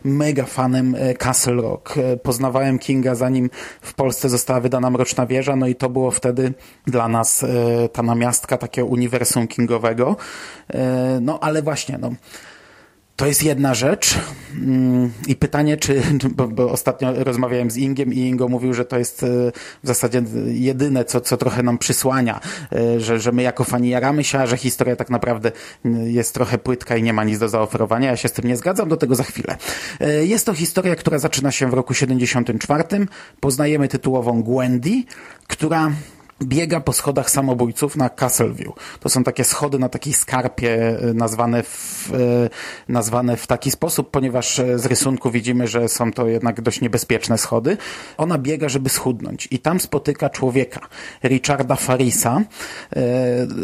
mega 0.04 0.44
fanem 0.44 0.94
e, 0.98 1.14
Castle 1.14 1.54
Rock. 1.54 1.94
E, 1.98 2.16
poznawałem 2.16 2.78
Kinga 2.78 3.14
zanim 3.14 3.50
w 3.80 3.94
Polsce 3.94 4.28
została 4.28 4.60
wydana 4.60 4.90
Mroczna 4.90 5.26
Wieża, 5.26 5.56
no 5.56 5.66
i 5.66 5.74
to 5.74 5.88
było 5.88 6.10
wtedy 6.10 6.52
dla 6.86 7.08
nas 7.08 7.44
ta 7.92 8.02
namiastka 8.02 8.56
takiego 8.56 8.86
uniwersum 8.86 9.48
Kingowego. 9.48 10.16
No 11.20 11.38
ale 11.40 11.62
właśnie, 11.62 11.98
no 11.98 12.10
to 13.18 13.26
jest 13.26 13.42
jedna 13.42 13.74
rzecz 13.74 14.18
mm, 14.54 15.12
i 15.26 15.36
pytanie, 15.36 15.76
czy, 15.76 16.02
bo, 16.36 16.48
bo, 16.48 16.70
ostatnio 16.70 17.24
rozmawiałem 17.24 17.70
z 17.70 17.76
Ingiem 17.76 18.12
i 18.12 18.18
Ingo 18.18 18.48
mówił, 18.48 18.74
że 18.74 18.84
to 18.84 18.98
jest 18.98 19.22
e, 19.22 19.26
w 19.82 19.86
zasadzie 19.86 20.22
jedyne, 20.46 21.04
co, 21.04 21.20
co 21.20 21.36
trochę 21.36 21.62
nam 21.62 21.78
przysłania, 21.78 22.40
e, 22.72 23.00
że, 23.00 23.20
że 23.20 23.32
my 23.32 23.42
jako 23.42 23.64
fani 23.64 23.88
jaramy 23.88 24.24
się, 24.24 24.38
a 24.38 24.46
że 24.46 24.56
historia 24.56 24.96
tak 24.96 25.10
naprawdę 25.10 25.52
jest 26.04 26.34
trochę 26.34 26.58
płytka 26.58 26.96
i 26.96 27.02
nie 27.02 27.12
ma 27.12 27.24
nic 27.24 27.38
do 27.38 27.48
zaoferowania. 27.48 28.10
Ja 28.10 28.16
się 28.16 28.28
z 28.28 28.32
tym 28.32 28.48
nie 28.48 28.56
zgadzam, 28.56 28.88
do 28.88 28.96
tego 28.96 29.14
za 29.14 29.24
chwilę. 29.24 29.56
E, 30.00 30.24
jest 30.24 30.46
to 30.46 30.54
historia, 30.54 30.96
która 30.96 31.18
zaczyna 31.18 31.52
się 31.52 31.70
w 31.70 31.74
roku 31.74 31.94
74. 31.94 32.84
Poznajemy 33.40 33.88
tytułową 33.88 34.42
Gwendy, 34.42 35.02
która 35.46 35.90
biega 36.42 36.80
po 36.80 36.92
schodach 36.92 37.30
samobójców 37.30 37.96
na 37.96 38.08
Castleview. 38.10 38.72
To 39.00 39.08
są 39.08 39.24
takie 39.24 39.44
schody 39.44 39.78
na 39.78 39.88
takiej 39.88 40.12
skarpie 40.12 40.98
e, 40.98 41.14
nazwane 41.14 41.62
w, 41.62 42.10
e, 42.14 42.92
nazwane 42.92 43.36
w 43.36 43.46
taki 43.46 43.70
sposób, 43.70 44.10
ponieważ 44.10 44.58
e, 44.58 44.78
z 44.78 44.86
rysunku 44.86 45.30
widzimy, 45.30 45.66
że 45.66 45.88
są 45.88 46.12
to 46.12 46.28
jednak 46.28 46.60
dość 46.60 46.80
niebezpieczne 46.80 47.38
schody. 47.38 47.76
Ona 48.16 48.38
biega, 48.38 48.68
żeby 48.68 48.88
schudnąć 48.88 49.48
i 49.50 49.58
tam 49.58 49.80
spotyka 49.80 50.30
człowieka, 50.30 50.80
Richarda 51.24 51.76
Farisa 51.76 52.42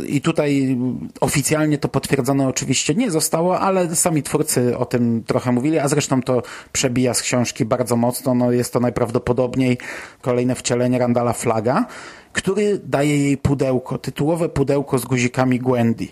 i 0.06 0.20
tutaj 0.20 0.78
oficjalnie 1.20 1.78
to 1.78 1.88
potwierdzone 1.88 2.48
oczywiście 2.48 2.94
nie 2.94 3.10
zostało, 3.10 3.60
ale 3.60 3.96
sami 3.96 4.22
twórcy 4.22 4.78
o 4.78 4.86
tym 4.86 5.22
trochę 5.26 5.52
mówili, 5.52 5.78
a 5.78 5.88
zresztą 5.88 6.22
to 6.22 6.42
przebija 6.72 7.14
z 7.14 7.22
książki 7.22 7.64
bardzo 7.64 7.96
mocno. 7.96 8.34
No 8.34 8.52
jest 8.52 8.72
to 8.72 8.80
najprawdopodobniej 8.80 9.78
kolejne 10.20 10.54
wcielenie 10.54 10.98
Randala 10.98 11.32
Flaga 11.32 11.86
który 12.34 12.80
daje 12.84 13.18
jej 13.18 13.36
pudełko, 13.36 13.98
tytułowe 13.98 14.48
pudełko 14.48 14.98
z 14.98 15.04
guzikami 15.04 15.58
Gwendy. 15.58 16.08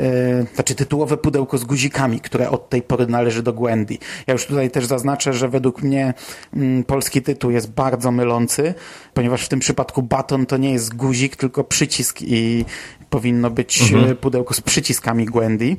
E, 0.00 0.46
znaczy 0.54 0.74
tytułowe 0.74 1.16
pudełko 1.16 1.58
z 1.58 1.64
guzikami, 1.64 2.20
które 2.20 2.50
od 2.50 2.68
tej 2.68 2.82
pory 2.82 3.06
należy 3.06 3.42
do 3.42 3.52
Gwendy. 3.52 3.98
Ja 4.26 4.32
już 4.32 4.46
tutaj 4.46 4.70
też 4.70 4.86
zaznaczę, 4.86 5.32
że 5.32 5.48
według 5.48 5.82
mnie 5.82 6.14
mm, 6.54 6.84
polski 6.84 7.22
tytuł 7.22 7.50
jest 7.50 7.70
bardzo 7.70 8.12
mylący, 8.12 8.74
ponieważ 9.14 9.46
w 9.46 9.48
tym 9.48 9.60
przypadku 9.60 10.02
baton 10.02 10.46
to 10.46 10.56
nie 10.56 10.72
jest 10.72 10.94
guzik, 10.94 11.36
tylko 11.36 11.64
przycisk 11.64 12.18
i 12.22 12.64
powinno 13.10 13.50
być 13.50 13.92
mhm. 13.92 14.16
pudełko 14.16 14.54
z 14.54 14.60
przyciskami 14.60 15.24
Gwendy. 15.24 15.76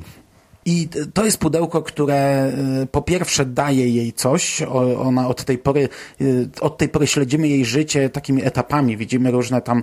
I 0.64 0.88
to 1.14 1.24
jest 1.24 1.38
pudełko, 1.38 1.82
które 1.82 2.52
y, 2.82 2.86
po 2.86 3.02
pierwsze 3.02 3.46
daje 3.46 3.88
jej 3.88 4.12
coś. 4.12 4.62
Ona 4.98 5.28
od 5.28 5.44
tej 5.44 5.58
pory, 5.58 5.88
y, 6.20 6.48
od 6.60 6.78
tej 6.78 6.88
pory 6.88 7.06
śledzimy 7.06 7.48
jej 7.48 7.64
życie 7.64 8.10
takimi 8.10 8.44
etapami. 8.44 8.96
Widzimy 8.96 9.30
różne 9.30 9.60
tam 9.60 9.82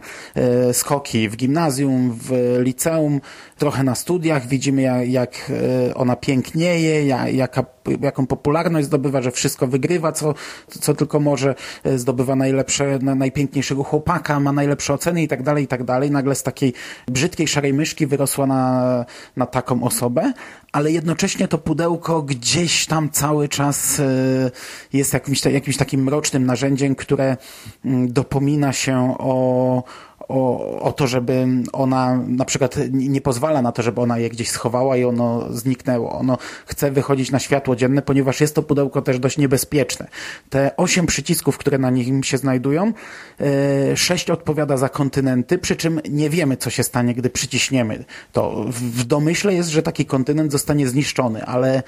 y, 0.69 0.73
skoki 0.73 1.29
w 1.29 1.35
gimnazjum, 1.35 2.17
w 2.21 2.57
liceum, 2.59 3.21
trochę 3.57 3.83
na 3.83 3.95
studiach. 3.95 4.47
Widzimy 4.47 5.07
jak 5.07 5.51
ona 5.95 6.15
pięknieje, 6.15 7.07
jaka, 7.33 7.65
jaką 8.01 8.27
popularność 8.27 8.87
zdobywa, 8.87 9.21
że 9.21 9.31
wszystko 9.31 9.67
wygrywa, 9.67 10.11
co, 10.11 10.33
co 10.67 10.93
tylko 10.93 11.19
może. 11.19 11.55
Zdobywa 11.95 12.35
najlepsze, 12.35 12.99
najpiękniejszego 12.99 13.83
chłopaka, 13.83 14.39
ma 14.39 14.51
najlepsze 14.51 14.93
oceny 14.93 15.23
i 15.23 15.27
tak 15.27 15.43
dalej, 15.43 15.63
i 15.63 15.67
tak 15.67 15.83
dalej. 15.83 16.11
Nagle 16.11 16.35
z 16.35 16.43
takiej 16.43 16.73
brzydkiej 17.07 17.47
szarej 17.47 17.73
myszki 17.73 18.07
wyrosła 18.07 18.47
na, 18.47 19.05
na 19.35 19.45
taką 19.45 19.83
osobę 19.83 20.33
ale 20.71 20.91
jednocześnie 20.91 21.47
to 21.47 21.57
pudełko 21.57 22.21
gdzieś 22.21 22.85
tam 22.85 23.09
cały 23.09 23.49
czas 23.49 23.99
e, 23.99 24.51
jest 24.93 25.13
jakimś, 25.13 25.45
jakimś 25.45 25.77
takim 25.77 26.03
mrocznym 26.03 26.45
narzędziem, 26.45 26.95
które 26.95 27.37
mm, 27.85 28.13
dopomina 28.13 28.73
się 28.73 29.15
o, 29.19 29.83
o, 30.29 30.79
o 30.79 30.91
to, 30.91 31.07
żeby 31.07 31.47
ona 31.73 32.19
na 32.27 32.45
przykład 32.45 32.75
nie 32.91 33.21
pozwala 33.21 33.61
na 33.61 33.71
to, 33.71 33.81
żeby 33.81 34.01
ona 34.01 34.17
je 34.17 34.29
gdzieś 34.29 34.49
schowała 34.49 34.97
i 34.97 35.03
ono 35.03 35.53
zniknęło. 35.53 36.11
Ono 36.11 36.37
chce 36.65 36.91
wychodzić 36.91 37.31
na 37.31 37.39
światło 37.39 37.75
dzienne, 37.75 38.01
ponieważ 38.01 38.41
jest 38.41 38.55
to 38.55 38.63
pudełko 38.63 39.01
też 39.01 39.19
dość 39.19 39.37
niebezpieczne. 39.37 40.07
Te 40.49 40.77
osiem 40.77 41.05
przycisków, 41.05 41.57
które 41.57 41.77
na 41.77 41.89
nim 41.89 42.23
się 42.23 42.37
znajdują, 42.37 42.93
e, 43.41 43.97
sześć 43.97 44.29
odpowiada 44.29 44.77
za 44.77 44.89
kontynenty, 44.89 45.57
przy 45.57 45.75
czym 45.75 46.01
nie 46.09 46.29
wiemy, 46.29 46.57
co 46.57 46.69
się 46.69 46.83
stanie, 46.83 47.13
gdy 47.13 47.29
przyciśniemy 47.29 48.05
to. 48.31 48.65
W 48.69 49.03
domyśle 49.03 49.53
jest, 49.53 49.69
że 49.69 49.83
taki 49.83 50.05
kontynent 50.05 50.51
zostanie 50.51 50.87
zniszczony, 50.87 51.45
ale 51.45 51.77
e, 51.77 51.83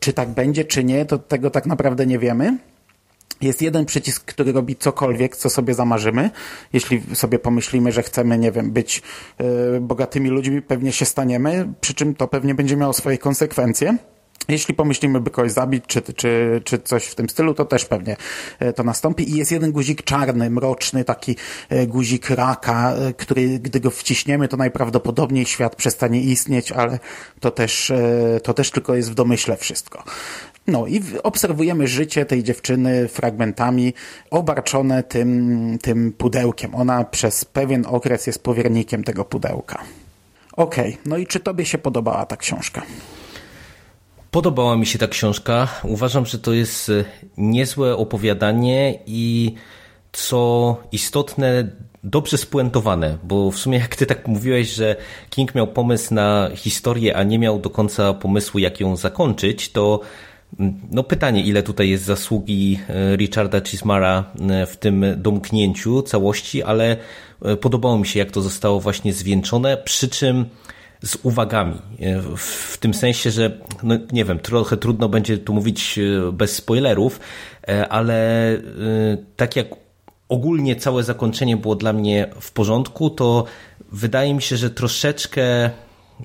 czy 0.00 0.12
tak 0.12 0.28
będzie, 0.28 0.64
czy 0.64 0.84
nie, 0.84 1.04
to 1.04 1.18
tego 1.18 1.50
tak 1.50 1.66
naprawdę 1.66 2.06
nie 2.06 2.18
wiemy. 2.18 2.58
Jest 3.40 3.62
jeden 3.62 3.84
przycisk, 3.84 4.24
który 4.24 4.52
robi 4.52 4.76
cokolwiek, 4.76 5.36
co 5.36 5.50
sobie 5.50 5.74
zamarzymy. 5.74 6.30
Jeśli 6.72 7.02
sobie 7.14 7.38
pomyślimy, 7.38 7.92
że 7.92 8.02
chcemy, 8.02 8.38
nie 8.38 8.52
wiem, 8.52 8.70
być 8.70 9.02
y, 9.76 9.80
bogatymi 9.80 10.30
ludźmi, 10.30 10.62
pewnie 10.62 10.92
się 10.92 11.04
staniemy, 11.04 11.68
przy 11.80 11.94
czym 11.94 12.14
to 12.14 12.28
pewnie 12.28 12.54
będzie 12.54 12.76
miało 12.76 12.92
swoje 12.92 13.18
konsekwencje. 13.18 13.96
Jeśli 14.48 14.74
pomyślimy, 14.74 15.20
by 15.20 15.30
kogoś 15.30 15.52
zabić, 15.52 15.84
czy, 15.86 16.02
czy, 16.02 16.60
czy 16.64 16.78
coś 16.78 17.06
w 17.06 17.14
tym 17.14 17.28
stylu, 17.28 17.54
to 17.54 17.64
też 17.64 17.84
pewnie 17.84 18.16
e, 18.58 18.72
to 18.72 18.82
nastąpi. 18.82 19.30
I 19.30 19.36
jest 19.36 19.52
jeden 19.52 19.72
guzik 19.72 20.02
czarny, 20.02 20.50
mroczny, 20.50 21.04
taki 21.04 21.36
e, 21.68 21.86
guzik 21.86 22.30
raka, 22.30 22.94
który, 23.16 23.58
gdy 23.58 23.80
go 23.80 23.90
wciśniemy, 23.90 24.48
to 24.48 24.56
najprawdopodobniej 24.56 25.46
świat 25.46 25.76
przestanie 25.76 26.20
istnieć, 26.20 26.72
ale 26.72 26.98
to 27.40 27.50
też, 27.50 27.92
to 28.42 28.54
też 28.54 28.70
tylko 28.70 28.94
jest 28.94 29.10
w 29.10 29.14
domyśle 29.14 29.56
wszystko. 29.56 30.04
No 30.68 30.86
i 30.86 31.02
obserwujemy 31.22 31.88
życie 31.88 32.26
tej 32.26 32.44
dziewczyny 32.44 33.08
fragmentami 33.08 33.94
obarczone 34.30 35.02
tym, 35.02 35.78
tym 35.82 36.12
pudełkiem. 36.12 36.74
Ona 36.74 37.04
przez 37.04 37.44
pewien 37.44 37.86
okres 37.86 38.26
jest 38.26 38.42
powiernikiem 38.42 39.04
tego 39.04 39.24
pudełka. 39.24 39.82
Okej, 40.52 40.88
okay. 40.88 41.02
no 41.06 41.16
i 41.16 41.26
czy 41.26 41.40
tobie 41.40 41.64
się 41.64 41.78
podobała 41.78 42.26
ta 42.26 42.36
książka? 42.36 42.82
Podobała 44.30 44.76
mi 44.76 44.86
się 44.86 44.98
ta 44.98 45.08
książka. 45.08 45.68
Uważam, 45.82 46.26
że 46.26 46.38
to 46.38 46.52
jest 46.52 46.90
e, 46.90 47.04
niezłe 47.36 47.96
opowiadanie 47.96 48.98
i 49.06 49.54
co 50.12 50.76
istotne, 50.92 51.68
dobrze 52.04 52.38
spuentowane, 52.38 53.18
bo 53.24 53.50
w 53.50 53.58
sumie 53.58 53.78
jak 53.78 53.96
ty 53.96 54.06
tak 54.06 54.28
mówiłeś, 54.28 54.68
że 54.68 54.96
King 55.30 55.54
miał 55.54 55.66
pomysł 55.66 56.14
na 56.14 56.50
historię, 56.54 57.16
a 57.16 57.22
nie 57.22 57.38
miał 57.38 57.58
do 57.58 57.70
końca 57.70 58.14
pomysłu, 58.14 58.60
jak 58.60 58.80
ją 58.80 58.96
zakończyć, 58.96 59.72
to 59.72 60.00
no 60.90 61.02
pytanie, 61.02 61.42
ile 61.42 61.62
tutaj 61.62 61.88
jest 61.88 62.04
zasługi 62.04 62.78
e, 62.88 63.16
Richarda 63.16 63.60
Chismara 63.60 64.24
e, 64.50 64.66
w 64.66 64.76
tym 64.76 65.04
domknięciu 65.16 66.02
całości, 66.02 66.62
ale 66.62 66.96
e, 67.42 67.56
podobało 67.56 67.98
mi 67.98 68.06
się, 68.06 68.18
jak 68.18 68.30
to 68.30 68.42
zostało 68.42 68.80
właśnie 68.80 69.12
zwieńczone, 69.12 69.76
przy 69.76 70.08
czym 70.08 70.44
z 71.02 71.18
uwagami. 71.22 71.74
W 72.36 72.78
tym 72.78 72.94
sensie, 72.94 73.30
że 73.30 73.58
no 73.82 73.94
nie 74.12 74.24
wiem, 74.24 74.38
trochę 74.38 74.76
trudno 74.76 75.08
będzie 75.08 75.38
tu 75.38 75.54
mówić 75.54 75.98
bez 76.32 76.54
spoilerów, 76.54 77.20
ale 77.88 78.50
tak 79.36 79.56
jak 79.56 79.66
ogólnie 80.28 80.76
całe 80.76 81.02
zakończenie 81.02 81.56
było 81.56 81.76
dla 81.76 81.92
mnie 81.92 82.30
w 82.40 82.52
porządku, 82.52 83.10
to 83.10 83.44
wydaje 83.92 84.34
mi 84.34 84.42
się, 84.42 84.56
że 84.56 84.70
troszeczkę 84.70 85.70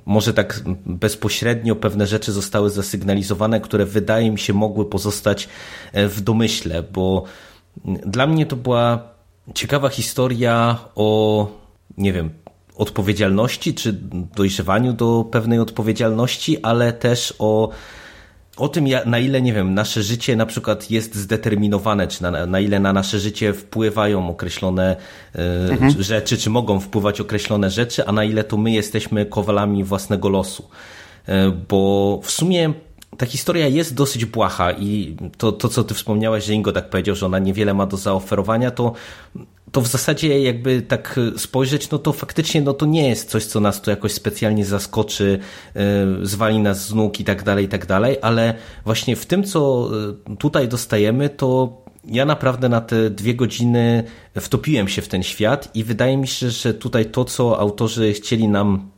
może 0.06 0.34
tak 0.34 0.62
bezpośrednio 0.86 1.76
pewne 1.76 2.08
rzeczy 2.08 2.32
zostały 2.32 2.70
zasygnalizowane, 2.70 3.62
które 3.62 3.86
wydaje 3.86 4.32
mi 4.32 4.40
się 4.40 4.54
mogły 4.54 4.86
pozostać 4.86 5.50
e, 5.94 6.08
w 6.08 6.22
domyśle, 6.22 6.84
bo 6.84 7.24
dla 7.86 8.28
mnie 8.28 8.46
to 8.46 8.56
była 8.56 9.00
ciekawa 9.54 9.90
historia 9.90 10.80
o, 10.96 11.48
nie 11.98 12.14
wiem, 12.14 12.30
odpowiedzialności, 12.76 13.74
czy 13.74 13.94
dojrzewaniu 14.36 14.94
do 14.94 15.26
pewnej 15.32 15.60
odpowiedzialności, 15.60 16.64
ale 16.64 16.94
też 16.94 17.34
o 17.40 17.70
o 18.58 18.70
tym, 18.70 18.88
na 19.06 19.20
ile, 19.20 19.42
nie 19.42 19.54
wiem, 19.54 19.74
nasze 19.74 20.04
życie 20.04 20.36
na 20.36 20.46
przykład 20.46 20.92
jest 20.92 21.16
zdeterminowane, 21.16 22.08
czy 22.08 22.24
na, 22.24 22.46
na 22.46 22.60
ile 22.60 22.80
na 22.80 22.94
nasze 22.94 23.20
życie 23.20 23.54
wpływają 23.54 24.30
określone 24.30 24.96
e, 25.36 25.40
mhm. 25.72 26.04
rzeczy, 26.04 26.38
czy 26.38 26.50
mogą 26.50 26.80
wpływać 26.80 27.22
określone 27.22 27.70
rzeczy, 27.70 28.08
a 28.08 28.12
na 28.12 28.24
ile 28.24 28.44
to 28.44 28.58
my 28.58 28.72
jesteśmy 28.72 29.26
kowalami 29.26 29.84
własnego 29.84 30.30
losu. 30.30 30.70
E, 31.28 31.52
bo 31.70 32.20
w 32.24 32.32
sumie 32.32 32.74
ta 33.18 33.26
historia 33.26 33.68
jest 33.68 33.96
dosyć 33.96 34.26
błaha 34.26 34.72
i 34.72 35.16
to, 35.38 35.52
to, 35.52 35.70
co 35.70 35.84
ty 35.84 35.94
wspomniałeś, 35.94 36.46
że 36.46 36.54
Ingo 36.54 36.72
tak 36.72 36.90
powiedział, 36.90 37.16
że 37.16 37.26
ona 37.26 37.40
niewiele 37.40 37.74
ma 37.74 37.86
do 37.86 37.98
zaoferowania, 37.98 38.72
to 38.72 38.94
to 39.72 39.82
w 39.82 39.88
zasadzie 39.88 40.42
jakby 40.42 40.82
tak 40.82 41.20
spojrzeć, 41.38 41.90
no 41.90 42.00
to 42.00 42.14
faktycznie 42.14 42.62
no 42.62 42.74
to 42.74 42.86
nie 42.86 43.10
jest 43.10 43.30
coś, 43.30 43.46
co 43.46 43.60
nas 43.60 43.82
tu 43.82 43.90
jakoś 43.90 44.12
specjalnie 44.12 44.66
zaskoczy, 44.66 45.40
yy, 45.76 45.82
zwali 46.22 46.60
nas 46.60 46.88
z 46.88 46.94
nóg 46.94 47.20
i 47.20 47.24
tak 47.24 47.44
dalej, 47.44 47.66
i 47.66 47.68
tak 47.68 47.86
dalej, 47.86 48.18
ale 48.22 48.54
właśnie 48.86 49.16
w 49.16 49.26
tym, 49.26 49.44
co 49.44 49.90
e, 50.30 50.36
tutaj 50.36 50.68
dostajemy, 50.68 51.30
to 51.30 51.78
ja 52.06 52.26
naprawdę 52.26 52.70
na 52.70 52.82
te 52.82 53.10
dwie 53.10 53.36
godziny 53.36 54.04
wtopiłem 54.40 54.88
się 54.88 55.02
w 55.02 55.08
ten 55.08 55.24
świat 55.24 55.76
i 55.76 55.84
wydaje 55.84 56.18
mi 56.18 56.28
się, 56.28 56.50
że 56.50 56.74
tutaj 56.74 57.06
to, 57.06 57.26
co 57.26 57.60
autorzy 57.60 58.14
chcieli 58.14 58.48
nam 58.48 58.90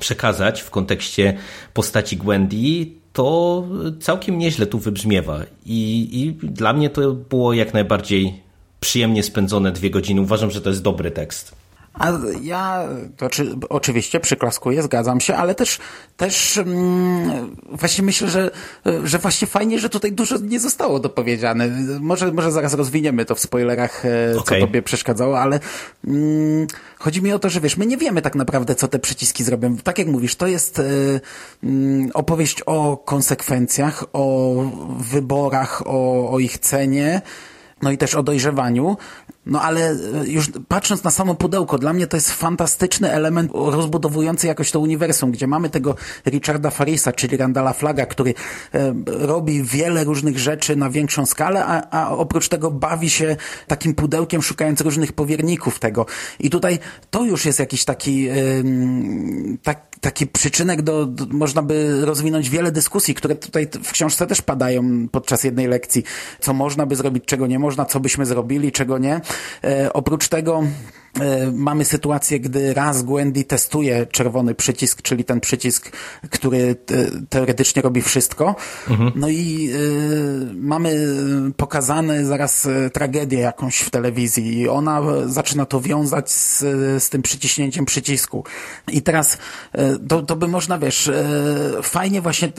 przekazać 0.00 0.60
w 0.60 0.70
kontekście 0.70 1.36
postaci 1.74 2.16
Gwendy, 2.16 2.99
to 3.12 3.64
całkiem 4.00 4.38
nieźle 4.38 4.66
tu 4.66 4.78
wybrzmiewa. 4.78 5.40
I, 5.66 6.08
I 6.12 6.46
dla 6.46 6.72
mnie 6.72 6.90
to 6.90 7.12
było 7.12 7.52
jak 7.52 7.74
najbardziej 7.74 8.42
przyjemnie 8.80 9.22
spędzone 9.22 9.72
dwie 9.72 9.90
godziny. 9.90 10.20
Uważam, 10.20 10.50
że 10.50 10.60
to 10.60 10.70
jest 10.70 10.82
dobry 10.82 11.10
tekst. 11.10 11.59
A 11.94 12.12
ja 12.42 12.88
to 13.16 13.30
czy, 13.30 13.54
oczywiście 13.68 14.20
przyklaskuję, 14.20 14.82
zgadzam 14.82 15.20
się, 15.20 15.36
ale 15.36 15.54
też, 15.54 15.78
też 16.16 16.58
mm, 16.58 17.56
właśnie 17.70 18.04
myślę, 18.04 18.28
że, 18.28 18.50
że 19.04 19.18
właśnie 19.18 19.48
fajnie, 19.48 19.78
że 19.78 19.88
tutaj 19.88 20.12
dużo 20.12 20.38
nie 20.38 20.60
zostało 20.60 21.00
dopowiedziane. 21.00 21.68
Może, 22.00 22.32
może 22.32 22.52
zaraz 22.52 22.74
rozwiniemy 22.74 23.24
to 23.24 23.34
w 23.34 23.40
spoilerach, 23.40 24.02
okay. 24.38 24.60
co 24.60 24.66
tobie 24.66 24.82
przeszkadzało, 24.82 25.40
ale 25.40 25.60
mm, 26.06 26.66
chodzi 26.98 27.22
mi 27.22 27.32
o 27.32 27.38
to, 27.38 27.50
że 27.50 27.60
wiesz, 27.60 27.76
my 27.76 27.86
nie 27.86 27.96
wiemy 27.96 28.22
tak 28.22 28.34
naprawdę, 28.34 28.74
co 28.74 28.88
te 28.88 28.98
przyciski 28.98 29.44
zrobią. 29.44 29.76
Tak 29.76 29.98
jak 29.98 30.08
mówisz, 30.08 30.36
to 30.36 30.46
jest 30.46 30.78
y, 30.78 31.20
opowieść 32.14 32.62
o 32.66 32.96
konsekwencjach, 32.96 34.04
o 34.12 34.54
wyborach, 34.98 35.82
o, 35.86 36.30
o 36.30 36.38
ich 36.38 36.58
cenie, 36.58 37.22
no 37.82 37.90
i 37.90 37.98
też 37.98 38.14
o 38.14 38.22
dojrzewaniu. 38.22 38.96
No 39.50 39.62
ale 39.62 39.90
e, 39.90 39.96
już 40.26 40.50
patrząc 40.68 41.04
na 41.04 41.10
samo 41.10 41.34
pudełko, 41.34 41.78
dla 41.78 41.92
mnie 41.92 42.06
to 42.06 42.16
jest 42.16 42.30
fantastyczny 42.30 43.12
element 43.12 43.50
rozbudowujący 43.54 44.46
jakoś 44.46 44.70
to 44.70 44.80
uniwersum, 44.80 45.32
gdzie 45.32 45.46
mamy 45.46 45.70
tego 45.70 45.94
Richarda 46.26 46.70
Farisa, 46.70 47.12
czyli 47.12 47.36
Randala 47.36 47.72
Flaga, 47.72 48.06
który 48.06 48.34
e, 48.74 48.94
robi 49.06 49.62
wiele 49.62 50.04
różnych 50.04 50.38
rzeczy 50.38 50.76
na 50.76 50.90
większą 50.90 51.26
skalę, 51.26 51.64
a, 51.66 51.90
a 51.90 52.10
oprócz 52.10 52.48
tego 52.48 52.70
bawi 52.70 53.10
się 53.10 53.36
takim 53.66 53.94
pudełkiem, 53.94 54.42
szukając 54.42 54.80
różnych 54.80 55.12
powierników 55.12 55.78
tego. 55.78 56.06
I 56.40 56.50
tutaj 56.50 56.78
to 57.10 57.24
już 57.24 57.44
jest 57.44 57.58
jakiś 57.58 57.84
taki, 57.84 58.28
e, 58.28 58.34
tak, 59.62 59.90
taki 60.00 60.26
przyczynek 60.26 60.82
do, 60.82 61.06
do, 61.06 61.26
można 61.26 61.62
by 61.62 62.04
rozwinąć 62.04 62.50
wiele 62.50 62.72
dyskusji, 62.72 63.14
które 63.14 63.34
tutaj 63.34 63.68
w 63.82 63.92
książce 63.92 64.26
też 64.26 64.42
padają 64.42 65.08
podczas 65.08 65.44
jednej 65.44 65.66
lekcji. 65.66 66.04
Co 66.40 66.52
można 66.52 66.86
by 66.86 66.96
zrobić, 66.96 67.24
czego 67.24 67.46
nie 67.46 67.58
można, 67.58 67.84
co 67.84 68.00
byśmy 68.00 68.26
zrobili, 68.26 68.72
czego 68.72 68.98
nie. 68.98 69.20
E, 69.64 69.92
oprócz 69.92 70.28
tego 70.28 70.62
mamy 71.52 71.84
sytuację, 71.84 72.40
gdy 72.40 72.74
raz 72.74 73.02
Gwendy 73.02 73.44
testuje 73.44 74.06
czerwony 74.06 74.54
przycisk, 74.54 75.02
czyli 75.02 75.24
ten 75.24 75.40
przycisk, 75.40 75.92
który 76.30 76.76
teoretycznie 77.28 77.82
robi 77.82 78.02
wszystko. 78.02 78.56
Mhm. 78.90 79.12
No 79.16 79.28
i 79.28 79.70
y, 79.74 80.54
mamy 80.54 81.06
pokazane 81.56 82.24
zaraz 82.26 82.66
e, 82.66 82.90
tragedię 82.90 83.38
jakąś 83.38 83.78
w 83.78 83.90
telewizji 83.90 84.58
i 84.58 84.68
ona 84.68 85.02
zaczyna 85.26 85.66
to 85.66 85.80
wiązać 85.80 86.30
z, 86.32 86.58
z 87.02 87.08
tym 87.08 87.22
przyciśnięciem 87.22 87.84
przycisku. 87.84 88.44
I 88.92 89.02
teraz 89.02 89.38
to, 90.08 90.22
to 90.22 90.36
by 90.36 90.48
można, 90.48 90.78
wiesz, 90.78 91.10
fajnie 91.82 92.20
właśnie, 92.20 92.52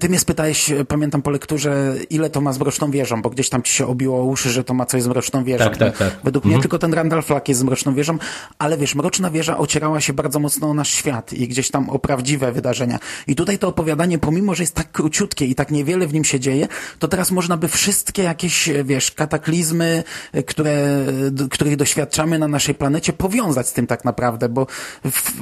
ty 0.00 0.08
mnie 0.08 0.18
spytałeś, 0.18 0.72
pamiętam 0.88 1.22
po 1.22 1.30
lekturze, 1.30 1.94
ile 2.10 2.30
to 2.30 2.40
ma 2.40 2.52
z 2.52 2.58
Mroczną 2.58 2.90
Wieżą, 2.90 3.22
bo 3.22 3.30
gdzieś 3.30 3.48
tam 3.48 3.62
ci 3.62 3.72
się 3.72 3.86
obiło 3.86 4.24
uszy, 4.24 4.50
że 4.50 4.64
to 4.64 4.74
ma 4.74 4.86
coś 4.86 5.02
z 5.02 5.06
Mroczną 5.06 5.44
Wieżą. 5.44 5.64
Tak, 5.64 5.76
tak, 5.76 5.98
tak. 5.98 6.16
Według 6.24 6.44
mhm. 6.44 6.54
mnie 6.54 6.62
tylko 6.62 6.78
ten 6.78 6.94
Randall 6.94 7.22
Flak 7.22 7.48
jest 7.48 7.57
z 7.58 7.62
Mroczną 7.62 7.94
Wieżą, 7.94 8.18
ale 8.58 8.78
wiesz, 8.78 8.94
Mroczna 8.94 9.30
Wieża 9.30 9.58
ocierała 9.58 10.00
się 10.00 10.12
bardzo 10.12 10.38
mocno 10.38 10.70
o 10.70 10.74
nasz 10.74 10.90
świat 10.90 11.32
i 11.32 11.48
gdzieś 11.48 11.70
tam 11.70 11.90
o 11.90 11.98
prawdziwe 11.98 12.52
wydarzenia. 12.52 12.98
I 13.26 13.34
tutaj 13.34 13.58
to 13.58 13.68
opowiadanie, 13.68 14.18
pomimo, 14.18 14.54
że 14.54 14.62
jest 14.62 14.74
tak 14.74 14.92
króciutkie 14.92 15.46
i 15.46 15.54
tak 15.54 15.70
niewiele 15.70 16.06
w 16.06 16.12
nim 16.12 16.24
się 16.24 16.40
dzieje, 16.40 16.68
to 16.98 17.08
teraz 17.08 17.30
można 17.30 17.56
by 17.56 17.68
wszystkie 17.68 18.22
jakieś, 18.22 18.68
wiesz, 18.84 19.10
kataklizmy, 19.10 20.04
które, 20.46 21.04
których 21.50 21.76
doświadczamy 21.76 22.38
na 22.38 22.48
naszej 22.48 22.74
planecie, 22.74 23.12
powiązać 23.12 23.68
z 23.68 23.72
tym 23.72 23.86
tak 23.86 24.04
naprawdę, 24.04 24.48
bo 24.48 24.66
w, 25.04 25.32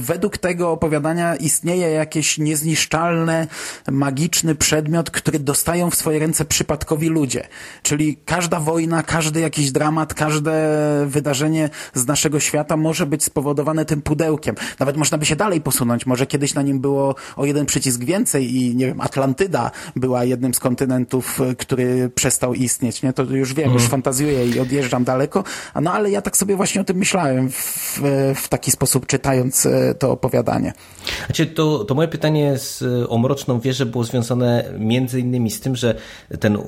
według 0.00 0.38
tego 0.38 0.70
opowiadania 0.70 1.36
istnieje 1.36 1.90
jakieś 1.90 2.38
niezniszczalne, 2.38 3.46
magiczny 3.90 4.54
przedmiot, 4.54 5.10
który 5.10 5.38
dostają 5.38 5.90
w 5.90 5.94
swoje 5.94 6.18
ręce 6.18 6.44
przypadkowi 6.44 7.08
ludzie. 7.08 7.48
Czyli 7.82 8.16
każda 8.24 8.60
wojna, 8.60 9.02
każdy 9.02 9.40
jakiś 9.40 9.72
dramat, 9.72 10.14
każde 10.14 10.52
wydarzenie 11.06 11.65
z 11.94 12.06
naszego 12.06 12.40
świata 12.40 12.76
może 12.76 13.06
być 13.06 13.24
spowodowane 13.24 13.84
tym 13.84 14.02
pudełkiem. 14.02 14.54
Nawet 14.78 14.96
można 14.96 15.18
by 15.18 15.26
się 15.26 15.36
dalej 15.36 15.60
posunąć. 15.60 16.06
Może 16.06 16.26
kiedyś 16.26 16.54
na 16.54 16.62
nim 16.62 16.80
było 16.80 17.14
o 17.36 17.46
jeden 17.46 17.66
przycisk 17.66 18.04
więcej 18.04 18.56
i 18.56 18.76
nie 18.76 18.86
wiem, 18.86 19.00
Atlantyda 19.00 19.70
była 19.96 20.24
jednym 20.24 20.54
z 20.54 20.58
kontynentów, 20.58 21.40
e, 21.40 21.54
który 21.54 22.10
przestał 22.14 22.54
istnieć. 22.54 23.02
Nie? 23.02 23.12
To 23.12 23.22
już 23.22 23.54
wiem, 23.54 23.72
już 23.72 23.82
mhm. 23.82 23.90
fantazjuję 23.90 24.46
i 24.48 24.60
odjeżdżam 24.60 25.04
daleko. 25.04 25.44
No 25.80 25.92
ale 25.92 26.10
ja 26.10 26.22
tak 26.22 26.36
sobie 26.36 26.56
właśnie 26.56 26.80
o 26.80 26.84
tym 26.84 26.96
myślałem 26.96 27.50
w, 27.50 28.00
w 28.34 28.48
taki 28.48 28.70
sposób, 28.70 29.06
czytając 29.06 29.66
e, 29.66 29.94
to 29.94 30.10
opowiadanie. 30.10 30.72
Znaczy, 31.26 31.46
to, 31.46 31.84
to 31.84 31.94
moje 31.94 32.08
pytanie 32.08 32.58
z, 32.58 32.84
o 33.08 33.18
Mroczną 33.18 33.60
Wieżę 33.60 33.86
było 33.86 34.04
związane 34.04 34.64
między 34.78 35.20
innymi 35.20 35.50
z 35.50 35.60
tym, 35.60 35.76
że 35.76 35.94
ten 36.40 36.58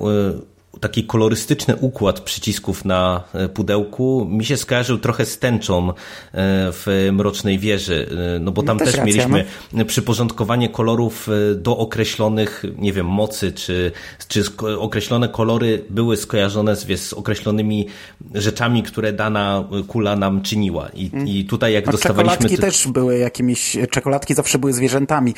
taki 0.79 1.03
kolorystyczny 1.03 1.75
układ 1.75 2.19
przycisków 2.19 2.85
na 2.85 3.23
e, 3.33 3.49
pudełku 3.49 4.27
mi 4.29 4.45
się 4.45 4.57
skojarzył 4.57 4.97
trochę 4.97 5.25
z 5.25 5.39
tęczą 5.39 5.89
e, 5.89 5.93
w 6.71 7.09
Mrocznej 7.11 7.59
Wieży, 7.59 8.09
e, 8.35 8.39
no 8.39 8.51
bo 8.51 8.63
tam 8.63 8.77
no 8.77 8.85
też, 8.85 8.93
też 8.93 8.95
racja, 8.95 9.05
mieliśmy 9.05 9.45
no. 9.73 9.85
przyporządkowanie 9.85 10.69
kolorów 10.69 11.29
do 11.55 11.77
określonych, 11.77 12.63
nie 12.77 12.93
wiem, 12.93 13.05
mocy, 13.05 13.51
czy, 13.51 13.91
czy 14.27 14.43
określone 14.79 15.29
kolory 15.29 15.85
były 15.89 16.17
skojarzone 16.17 16.75
z, 16.75 16.85
wiesz, 16.85 16.99
z 16.99 17.13
określonymi 17.13 17.87
rzeczami, 18.35 18.83
które 18.83 19.13
dana 19.13 19.63
kula 19.87 20.15
nam 20.15 20.41
czyniła. 20.41 20.89
I, 20.89 21.09
mm. 21.13 21.27
i 21.27 21.45
tutaj 21.45 21.73
jak 21.73 21.87
A 21.87 21.91
dostawaliśmy... 21.91 22.37
Czekoladki 22.37 22.61
też 22.61 22.87
były 22.87 23.17
jakimiś, 23.17 23.77
czekoladki 23.91 24.33
zawsze 24.33 24.59
były 24.59 24.73
zwierzętami. 24.73 25.33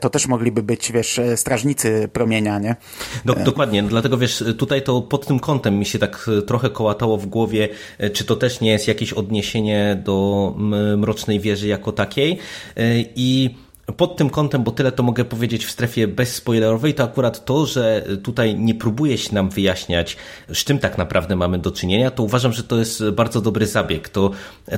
To 0.00 0.10
też 0.10 0.26
mogliby 0.26 0.62
być, 0.62 0.92
wiesz, 0.92 1.20
strażnicy 1.36 2.08
promienia, 2.12 2.58
nie? 2.58 2.76
Do, 3.24 3.34
dokładnie, 3.34 3.82
no 3.82 3.88
dlatego 3.88 4.18
wiesz, 4.18 4.44
tutaj 4.62 4.82
to 4.82 5.02
pod 5.02 5.26
tym 5.26 5.40
kątem 5.40 5.78
mi 5.78 5.86
się 5.86 5.98
tak 5.98 6.30
e, 6.38 6.42
trochę 6.42 6.70
kołatało 6.70 7.16
w 7.18 7.26
głowie, 7.26 7.68
e, 7.98 8.10
czy 8.10 8.24
to 8.24 8.36
też 8.36 8.60
nie 8.60 8.70
jest 8.70 8.88
jakieś 8.88 9.12
odniesienie 9.12 10.02
do 10.04 10.54
Mrocznej 10.96 11.40
Wieży 11.40 11.68
jako 11.68 11.92
takiej 11.92 12.38
e, 12.76 12.82
i 13.16 13.54
pod 13.96 14.16
tym 14.16 14.30
kątem, 14.30 14.62
bo 14.62 14.70
tyle 14.70 14.92
to 14.92 15.02
mogę 15.02 15.24
powiedzieć 15.24 15.64
w 15.64 15.70
strefie 15.70 16.08
bezspoilerowej, 16.08 16.94
to 16.94 17.04
akurat 17.04 17.44
to, 17.44 17.66
że 17.66 18.04
tutaj 18.22 18.54
nie 18.58 18.74
próbuje 18.74 19.18
się 19.18 19.34
nam 19.34 19.50
wyjaśniać, 19.50 20.16
z 20.54 20.64
czym 20.64 20.78
tak 20.78 20.98
naprawdę 20.98 21.36
mamy 21.36 21.58
do 21.58 21.70
czynienia, 21.70 22.10
to 22.10 22.22
uważam, 22.22 22.52
że 22.52 22.62
to 22.62 22.78
jest 22.78 23.10
bardzo 23.10 23.40
dobry 23.40 23.66
zabieg. 23.66 24.08
To 24.08 24.30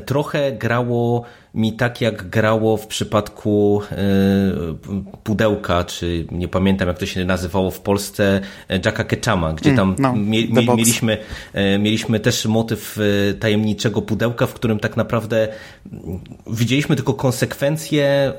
trochę 0.06 0.52
grało 0.52 1.24
mi 1.54 1.72
tak 1.72 2.00
jak 2.00 2.30
grało 2.30 2.76
w 2.76 2.86
przypadku 2.86 3.82
e, 3.90 3.96
pudełka, 5.24 5.84
czy 5.84 6.26
nie 6.30 6.48
pamiętam 6.48 6.88
jak 6.88 6.98
to 6.98 7.06
się 7.06 7.24
nazywało 7.24 7.70
w 7.70 7.80
Polsce, 7.80 8.40
e, 8.68 8.80
Jacka 8.84 9.04
Ketchama, 9.04 9.52
gdzie 9.52 9.70
mm, 9.70 9.76
tam 9.76 9.96
no, 9.98 10.12
mie, 10.16 10.48
mie, 10.48 10.66
mieliśmy, 10.76 11.18
e, 11.52 11.78
mieliśmy 11.78 12.20
też 12.20 12.46
motyw 12.46 12.98
tajemniczego 13.40 14.02
pudełka, 14.02 14.46
w 14.46 14.54
którym 14.54 14.78
tak 14.80 14.96
naprawdę 14.96 15.48
widzieliśmy 16.46 16.96
tylko 16.96 17.14
konsekwencje, 17.14 18.32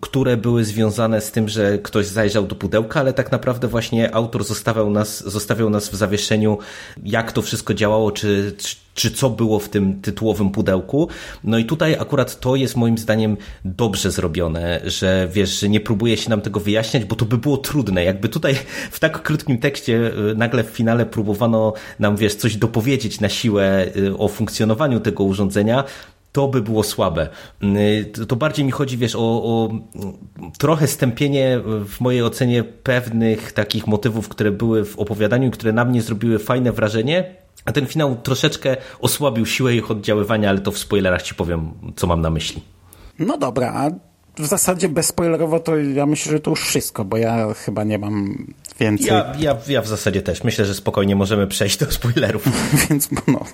które 0.00 0.36
były 0.36 0.64
związane 0.64 1.20
z 1.20 1.32
tym, 1.32 1.48
że 1.48 1.78
ktoś 1.78 2.06
zajrzał 2.06 2.46
do 2.46 2.54
pudełka, 2.54 3.00
ale 3.00 3.12
tak 3.12 3.32
naprawdę 3.32 3.68
właśnie 3.68 4.14
autor 4.14 4.44
zostawiał 4.44 4.90
nas, 4.90 5.30
zostawiał 5.30 5.70
nas 5.70 5.88
w 5.88 5.94
zawieszeniu, 5.94 6.58
jak 7.04 7.32
to 7.32 7.42
wszystko 7.42 7.74
działało, 7.74 8.12
czy, 8.12 8.54
czy 8.58 8.76
czy 8.98 9.10
co 9.10 9.30
było 9.30 9.58
w 9.58 9.68
tym 9.68 10.00
tytułowym 10.00 10.50
pudełku. 10.50 11.08
No 11.44 11.58
i 11.58 11.64
tutaj 11.64 11.94
akurat 11.94 12.40
to 12.40 12.56
jest 12.56 12.76
moim 12.76 12.98
zdaniem 12.98 13.36
dobrze 13.64 14.10
zrobione, 14.10 14.80
że 14.84 15.28
wiesz, 15.32 15.60
że 15.60 15.68
nie 15.68 15.80
próbuje 15.80 16.16
się 16.16 16.30
nam 16.30 16.40
tego 16.40 16.60
wyjaśniać, 16.60 17.04
bo 17.04 17.16
to 17.16 17.24
by 17.24 17.38
było 17.38 17.56
trudne. 17.56 18.04
Jakby 18.04 18.28
tutaj 18.28 18.54
w 18.90 19.00
tak 19.00 19.22
krótkim 19.22 19.58
tekście 19.58 20.12
y, 20.30 20.34
nagle 20.34 20.64
w 20.64 20.66
finale 20.66 21.06
próbowano 21.06 21.72
nam, 21.98 22.16
wiesz, 22.16 22.34
coś 22.34 22.56
dopowiedzieć 22.56 23.20
na 23.20 23.28
siłę 23.28 23.86
y, 23.96 24.18
o 24.18 24.28
funkcjonowaniu 24.28 25.00
tego 25.00 25.24
urządzenia, 25.24 25.84
to 26.32 26.48
by 26.48 26.62
było 26.62 26.82
słabe. 26.82 27.28
Y, 28.16 28.26
to 28.26 28.36
bardziej 28.36 28.64
mi 28.64 28.70
chodzi, 28.70 28.96
wiesz, 28.96 29.16
o, 29.16 29.20
o, 29.20 29.70
trochę 30.58 30.86
stępienie 30.86 31.60
w 31.86 32.00
mojej 32.00 32.22
ocenie 32.22 32.64
pewnych 32.64 33.52
takich 33.52 33.86
motywów, 33.86 34.28
które 34.28 34.50
były 34.50 34.84
w 34.84 34.98
opowiadaniu, 34.98 35.50
które 35.50 35.72
na 35.72 35.84
mnie 35.84 36.02
zrobiły 36.02 36.38
fajne 36.38 36.72
wrażenie, 36.72 37.47
a 37.64 37.72
ten 37.72 37.86
finał 37.86 38.16
troszeczkę 38.16 38.76
osłabił 39.00 39.46
siłę 39.46 39.74
ich 39.74 39.90
oddziaływania, 39.90 40.50
ale 40.50 40.58
to 40.58 40.72
w 40.72 40.78
spoilerach 40.78 41.22
ci 41.22 41.34
powiem, 41.34 41.70
co 41.96 42.06
mam 42.06 42.20
na 42.20 42.30
myśli. 42.30 42.62
No 43.18 43.38
dobra, 43.38 43.72
a 43.72 43.90
w 44.42 44.46
zasadzie 44.46 44.88
bezspoilerowo 44.88 45.60
to 45.60 45.76
ja 45.76 46.06
myślę, 46.06 46.32
że 46.32 46.40
to 46.40 46.50
już 46.50 46.60
wszystko, 46.60 47.04
bo 47.04 47.16
ja 47.16 47.54
chyba 47.54 47.84
nie 47.84 47.98
mam 47.98 48.46
więcej. 48.80 49.06
Ja, 49.06 49.32
ja, 49.38 49.56
ja 49.68 49.82
w 49.82 49.88
zasadzie 49.88 50.22
też. 50.22 50.44
Myślę, 50.44 50.64
że 50.64 50.74
spokojnie 50.74 51.16
możemy 51.16 51.46
przejść 51.46 51.78
do 51.78 51.92
spoilerów. 51.92 52.44
Więc 52.90 53.08
no. 53.26 53.44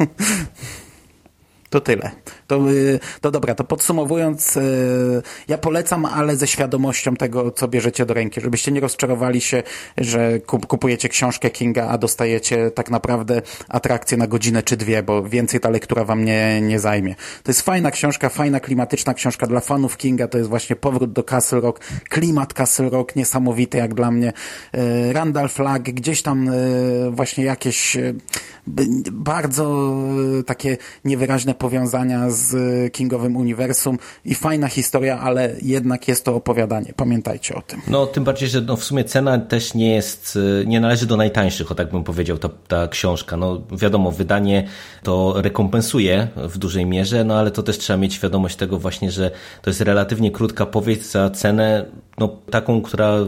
To 1.74 1.80
tyle. 1.80 2.10
To, 2.46 2.70
y, 2.70 3.00
to 3.20 3.30
dobra, 3.30 3.54
to 3.54 3.64
podsumowując, 3.64 4.56
y, 4.56 5.22
ja 5.48 5.58
polecam, 5.58 6.04
ale 6.04 6.36
ze 6.36 6.46
świadomością 6.46 7.16
tego, 7.16 7.50
co 7.50 7.68
bierzecie 7.68 8.06
do 8.06 8.14
ręki, 8.14 8.40
żebyście 8.40 8.72
nie 8.72 8.80
rozczarowali 8.80 9.40
się, 9.40 9.62
że 9.98 10.38
kupujecie 10.68 11.08
książkę 11.08 11.50
Kinga, 11.50 11.88
a 11.88 11.98
dostajecie 11.98 12.70
tak 12.70 12.90
naprawdę 12.90 13.42
atrakcję 13.68 14.18
na 14.18 14.26
godzinę 14.26 14.62
czy 14.62 14.76
dwie, 14.76 15.02
bo 15.02 15.22
więcej 15.22 15.60
ta 15.60 15.70
lektura 15.70 16.04
wam 16.04 16.24
nie, 16.24 16.60
nie 16.60 16.80
zajmie. 16.80 17.14
To 17.42 17.50
jest 17.50 17.62
fajna 17.62 17.90
książka, 17.90 18.28
fajna, 18.28 18.60
klimatyczna 18.60 19.14
książka 19.14 19.46
dla 19.46 19.60
fanów 19.60 19.96
Kinga, 19.96 20.28
to 20.28 20.38
jest 20.38 20.50
właśnie 20.50 20.76
powrót 20.76 21.12
do 21.12 21.22
Castle 21.22 21.60
Rock, 21.60 21.80
klimat 22.08 22.52
Castle 22.52 22.90
Rock 22.90 23.16
niesamowity 23.16 23.78
jak 23.78 23.94
dla 23.94 24.10
mnie. 24.10 24.32
Y, 24.76 25.12
Randall 25.12 25.48
Flagg, 25.48 25.84
gdzieś 25.84 26.22
tam 26.22 26.50
właśnie 27.10 27.44
jakieś 27.44 27.96
bardzo 29.12 29.94
takie 30.46 30.76
niewyraźne 31.04 31.54
powiązania 31.64 32.30
z 32.30 32.52
Kingowym 32.92 33.36
uniwersum 33.36 33.98
i 34.24 34.34
fajna 34.34 34.68
historia, 34.68 35.20
ale 35.20 35.54
jednak 35.62 36.08
jest 36.08 36.24
to 36.24 36.34
opowiadanie. 36.34 36.92
Pamiętajcie 36.96 37.54
o 37.54 37.62
tym. 37.62 37.80
No, 37.88 38.06
tym 38.06 38.24
bardziej, 38.24 38.48
że 38.48 38.60
no, 38.60 38.76
w 38.76 38.84
sumie 38.84 39.04
cena 39.04 39.38
też 39.38 39.74
nie 39.74 39.94
jest, 39.94 40.36
y, 40.36 40.64
nie 40.66 40.80
należy 40.80 41.06
do 41.06 41.16
najtańszych, 41.16 41.72
o 41.72 41.74
tak 41.74 41.90
bym 41.90 42.04
powiedział, 42.04 42.38
ta, 42.38 42.48
ta 42.68 42.88
książka. 42.88 43.36
No, 43.36 43.62
wiadomo, 43.72 44.10
wydanie 44.10 44.68
to 45.02 45.34
rekompensuje 45.36 46.28
w 46.36 46.58
dużej 46.58 46.86
mierze, 46.86 47.24
no 47.24 47.38
ale 47.38 47.50
to 47.50 47.62
też 47.62 47.78
trzeba 47.78 47.96
mieć 47.96 48.14
świadomość 48.14 48.56
tego 48.56 48.78
właśnie, 48.78 49.10
że 49.10 49.30
to 49.62 49.70
jest 49.70 49.80
relatywnie 49.80 50.30
krótka 50.30 50.66
powieść 50.66 51.02
za 51.10 51.30
cenę, 51.30 51.86
no, 52.18 52.28
taką, 52.50 52.82
która 52.82 53.18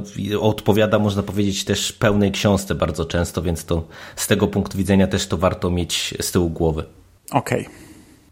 odpowiada, 0.41 0.99
można 0.99 1.23
powiedzieć, 1.23 1.65
też 1.65 1.93
pełnej 1.93 2.33
książce 2.33 2.75
bardzo 2.75 3.05
często, 3.05 3.43
więc 3.43 3.65
to 3.65 3.85
z 4.17 4.27
tego 4.27 4.49
punktu 4.49 4.79
widzenia 4.79 5.07
też 5.07 5.27
to 5.27 5.37
warto 5.37 5.71
mieć 5.71 6.15
z 6.21 6.33
tyłu 6.33 6.51
głowy. 6.51 6.85
Okej. 7.31 7.61
Okay. 7.61 7.86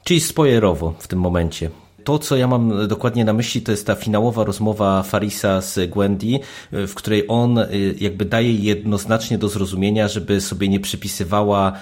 Czyli 0.04 0.20
spoilerowo 0.20 0.94
w 0.98 1.08
tym 1.08 1.18
momencie 1.18 1.70
to, 2.04 2.18
co 2.18 2.36
ja 2.36 2.46
mam 2.46 2.88
dokładnie 2.88 3.24
na 3.24 3.32
myśli, 3.32 3.62
to 3.62 3.70
jest 3.70 3.86
ta 3.86 3.94
finałowa 3.94 4.44
rozmowa 4.44 5.02
Farisa 5.02 5.60
z 5.60 5.90
Gwendy, 5.90 6.40
w 6.72 6.94
której 6.94 7.24
on 7.28 7.58
y, 7.58 7.94
jakby 8.00 8.24
daje 8.24 8.54
jednoznacznie 8.54 9.38
do 9.38 9.48
zrozumienia, 9.48 10.08
żeby 10.08 10.40
sobie 10.40 10.68
nie 10.68 10.80
przypisywała 10.80 11.72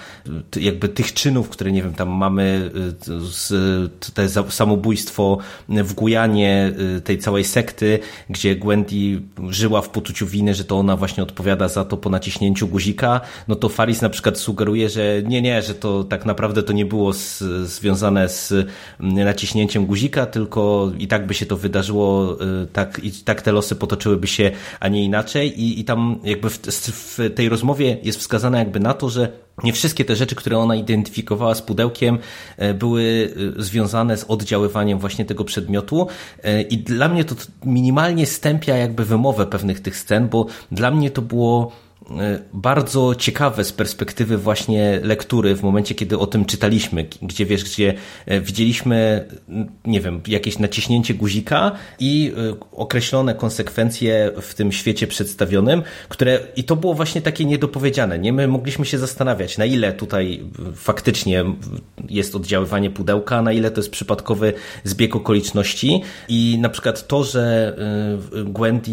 y, 0.57 0.61
jakby 0.61 0.89
tych 0.89 1.13
czynów, 1.13 1.49
które 1.49 1.71
nie 1.71 1.83
wiem, 1.83 1.93
tam 1.93 2.09
mamy 2.09 2.71
y, 3.51 4.11
te 4.13 4.29
samobójstwo 4.29 5.37
w 5.69 5.93
Gujanie 5.93 6.73
tej 7.03 7.17
całej 7.17 7.43
sekty, 7.43 7.99
gdzie 8.29 8.55
Gwendy 8.55 9.21
żyła 9.49 9.81
w 9.81 9.89
poczuciu 9.89 10.27
winy, 10.27 10.55
że 10.55 10.63
to 10.63 10.79
ona 10.79 10.97
właśnie 10.97 11.23
odpowiada 11.23 11.67
za 11.67 11.85
to 11.85 11.97
po 11.97 12.09
naciśnięciu 12.09 12.67
guzika, 12.67 13.21
no 13.47 13.55
to 13.55 13.69
Faris 13.69 14.01
na 14.01 14.09
przykład 14.09 14.37
sugeruje, 14.37 14.89
że 14.89 15.21
nie, 15.25 15.41
nie, 15.41 15.61
że 15.61 15.73
to 15.75 16.03
tak 16.03 16.25
naprawdę 16.25 16.63
to 16.63 16.73
nie 16.73 16.85
było 16.85 17.13
z, 17.13 17.39
związane 17.63 18.29
z 18.29 18.53
naciśnięciem 18.99 19.85
guzika, 19.85 20.12
tylko 20.25 20.91
i 20.97 21.07
tak 21.07 21.27
by 21.27 21.33
się 21.33 21.45
to 21.45 21.57
wydarzyło, 21.57 22.37
y, 22.63 22.67
tak, 22.67 22.99
i 23.03 23.11
tak 23.11 23.41
te 23.41 23.51
losy 23.51 23.75
potoczyłyby 23.75 24.27
się, 24.27 24.51
a 24.79 24.87
nie 24.87 25.03
inaczej. 25.03 25.61
I, 25.61 25.79
i 25.79 25.83
tam 25.83 26.19
jakby 26.23 26.49
w, 26.49 26.57
w 26.57 27.19
tej 27.35 27.49
rozmowie 27.49 27.97
jest 28.03 28.19
wskazane 28.19 28.57
jakby 28.57 28.79
na 28.79 28.93
to, 28.93 29.09
że 29.09 29.29
nie 29.63 29.73
wszystkie 29.73 30.05
te 30.05 30.15
rzeczy, 30.15 30.35
które 30.35 30.57
ona 30.57 30.75
identyfikowała 30.75 31.55
z 31.55 31.61
pudełkiem, 31.61 32.17
y, 32.61 32.73
były 32.73 33.01
y, 33.01 33.63
związane 33.63 34.17
z 34.17 34.23
oddziaływaniem 34.23 34.99
właśnie 34.99 35.25
tego 35.25 35.43
przedmiotu. 35.43 36.07
I 36.69 36.77
dla 36.77 37.07
mnie 37.07 37.25
to 37.25 37.35
minimalnie 37.65 38.25
stępia 38.25 38.77
jakby 38.77 39.05
wymowę 39.05 39.45
pewnych 39.45 39.79
tych 39.79 39.97
scen, 39.97 40.29
bo 40.29 40.45
dla 40.71 40.91
mnie 40.91 41.11
to 41.11 41.21
było 41.21 41.71
E, 41.92 41.92
bardzo 42.53 43.15
ciekawe 43.15 43.63
z 43.63 43.73
perspektywy 43.73 44.37
właśnie 44.37 44.99
lektury 45.03 45.55
w 45.55 45.63
momencie, 45.63 45.95
kiedy 45.95 46.19
o 46.19 46.27
tym 46.27 46.45
czytaliśmy, 46.45 47.05
gdzie 47.21 47.45
wiesz, 47.45 47.63
gdzie 47.63 47.93
e, 48.25 48.41
widzieliśmy, 48.41 49.27
nie 49.85 50.01
wiem, 50.01 50.21
jakieś 50.27 50.59
naciśnięcie 50.59 51.13
guzika 51.13 51.71
i 51.99 52.33
e, 52.37 52.55
określone 52.71 53.35
konsekwencje 53.35 54.31
w 54.41 54.53
tym 54.53 54.71
świecie 54.71 55.07
przedstawionym, 55.07 55.83
które 56.09 56.39
i 56.55 56.63
to 56.63 56.75
było 56.75 56.93
właśnie 56.93 57.21
takie 57.21 57.45
niedopowiedziane, 57.45 58.19
nie? 58.19 58.33
My 58.33 58.47
mogliśmy 58.47 58.85
się 58.85 58.97
zastanawiać, 58.97 59.57
na 59.57 59.65
ile 59.65 59.93
tutaj 59.93 60.43
faktycznie 60.75 61.45
jest 62.09 62.35
oddziaływanie 62.35 62.89
pudełka, 62.89 63.41
na 63.41 63.53
ile 63.53 63.71
to 63.71 63.79
jest 63.79 63.91
przypadkowy 63.91 64.53
zbieg 64.83 65.15
okoliczności 65.15 66.01
i 66.29 66.57
na 66.61 66.69
przykład 66.69 67.07
to, 67.07 67.23
że 67.23 67.75
Gwendy 68.45 68.91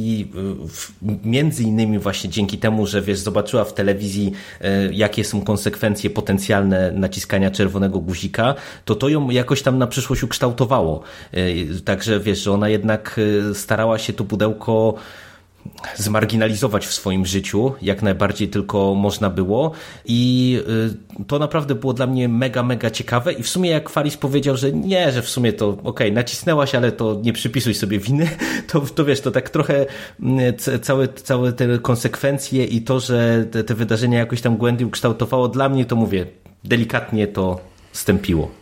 między 1.25 1.62
innymi 1.62 1.99
właśnie 1.99 2.31
dzięki 2.31 2.59
temu, 2.59 2.87
że 2.87 2.99
wiesz, 3.02 3.18
zobaczyła 3.18 3.64
w 3.64 3.74
telewizji, 3.74 4.32
e, 4.60 4.92
jakie 4.92 5.24
są 5.24 5.44
konsekwencje 5.44 6.10
potencjalne 6.10 6.92
naciskania 6.92 7.50
czerwonego 7.50 8.00
guzika, 8.00 8.54
to 8.84 8.94
to 8.94 9.08
ją 9.08 9.30
jakoś 9.30 9.62
tam 9.62 9.78
na 9.78 9.86
przyszłość 9.86 10.22
ukształtowało. 10.22 11.02
E, 11.32 11.40
także 11.84 12.20
wiesz, 12.20 12.38
że 12.42 12.52
ona 12.52 12.68
jednak 12.68 13.20
e, 13.50 13.54
starała 13.54 13.98
się 13.98 14.12
to 14.12 14.24
pudełko 14.24 14.94
zmarginalizować 15.96 16.87
w 16.87 16.92
swoim 16.92 17.26
życiu, 17.26 17.72
jak 17.83 18.02
najbardziej 18.02 18.48
tylko 18.48 18.94
można 18.94 19.30
było 19.30 19.72
i 20.04 20.59
y, 21.20 21.24
to 21.24 21.38
naprawdę 21.38 21.74
było 21.74 21.92
dla 21.92 22.06
mnie 22.06 22.28
mega, 22.28 22.62
mega 22.62 22.90
ciekawe 22.90 23.33
i 23.33 23.42
w 23.42 23.48
sumie 23.48 23.70
jak 23.70 23.88
Faris 23.88 24.16
powiedział, 24.16 24.56
że 24.56 24.72
nie, 24.72 25.12
że 25.12 25.22
w 25.22 25.28
sumie 25.28 25.52
to 25.52 25.68
okej, 25.68 25.83
okay, 25.83 26.12
nacisnęłaś, 26.12 26.74
ale 26.74 26.92
to 26.92 27.20
nie 27.22 27.33
przypisuj 27.33 27.74
sobie 27.74 27.98
winy, 27.98 28.28
to, 28.72 28.80
to 28.80 29.04
wiesz, 29.04 29.20
to 29.20 29.30
tak 29.30 29.50
trochę 29.50 29.87
mm, 30.20 30.54
całe, 30.83 31.09
całe 31.09 31.52
te 31.52 31.78
konsekwencje 31.78 32.64
i 32.64 32.83
to, 32.83 33.00
że 33.00 33.44
te, 33.50 33.64
te 33.64 33.74
wydarzenia 33.74 34.18
jakoś 34.18 34.40
tam 34.40 34.56
Gwendy 34.56 34.87
ukształtowało, 34.87 35.48
dla 35.48 35.68
mnie 35.68 35.85
to 35.85 35.96
mówię, 35.96 36.26
delikatnie 36.64 37.26
to 37.26 37.61
stępiło. 37.92 38.60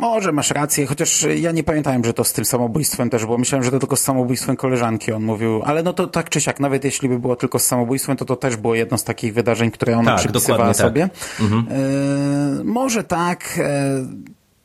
Może 0.00 0.32
masz 0.32 0.50
rację, 0.50 0.86
chociaż 0.86 1.26
ja 1.36 1.52
nie 1.52 1.62
pamiętałem, 1.62 2.04
że 2.04 2.14
to 2.14 2.24
z 2.24 2.32
tym 2.32 2.44
samobójstwem 2.44 3.10
też 3.10 3.24
było. 3.24 3.38
Myślałem, 3.38 3.64
że 3.64 3.70
to 3.70 3.78
tylko 3.78 3.96
z 3.96 4.02
samobójstwem 4.02 4.56
koleżanki 4.56 5.12
on 5.12 5.22
mówił, 5.22 5.62
ale 5.64 5.82
no 5.82 5.92
to 5.92 6.06
tak 6.06 6.28
czy 6.28 6.40
siak, 6.40 6.60
nawet 6.60 6.84
jeśli 6.84 7.08
by 7.08 7.18
było 7.18 7.36
tylko 7.36 7.58
z 7.58 7.66
samobójstwem, 7.66 8.16
to 8.16 8.24
to 8.24 8.36
też 8.36 8.56
było 8.56 8.74
jedno 8.74 8.98
z 8.98 9.04
takich 9.04 9.34
wydarzeń, 9.34 9.70
które 9.70 9.98
ona 9.98 10.10
tak, 10.10 10.20
przypisywała 10.20 10.66
tak. 10.66 10.76
sobie. 10.76 11.08
Tak. 11.08 11.40
Mhm. 11.40 11.66
E, 11.70 12.64
może 12.64 13.04
tak, 13.04 13.58
e, 13.58 14.06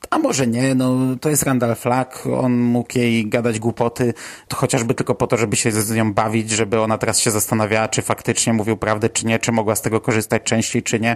a 0.10 0.20
może 0.20 0.48
nie, 0.48 0.76
no 0.76 0.98
to 1.22 1.30
jest 1.30 1.44
Randall 1.44 1.76
Flagg, 1.76 2.28
on 2.28 2.58
mógł 2.58 2.98
jej 2.98 3.30
gadać 3.30 3.60
głupoty, 3.60 4.14
to 4.48 4.56
chociażby 4.58 4.94
tylko 4.94 5.16
po 5.16 5.28
to, 5.28 5.38
żeby 5.38 5.56
się 5.56 5.72
z 5.72 5.92
nią 5.92 6.14
bawić, 6.14 6.50
żeby 6.50 6.80
ona 6.80 6.98
teraz 6.98 7.20
się 7.20 7.32
zastanawiała, 7.32 7.88
czy 7.88 8.02
faktycznie 8.02 8.54
mówił 8.54 8.78
prawdę, 8.78 9.10
czy 9.10 9.26
nie, 9.26 9.40
czy 9.40 9.52
mogła 9.52 9.76
z 9.76 9.82
tego 9.82 10.02
korzystać 10.02 10.44
częściej, 10.44 10.84
czy 10.84 11.00
nie. 11.00 11.16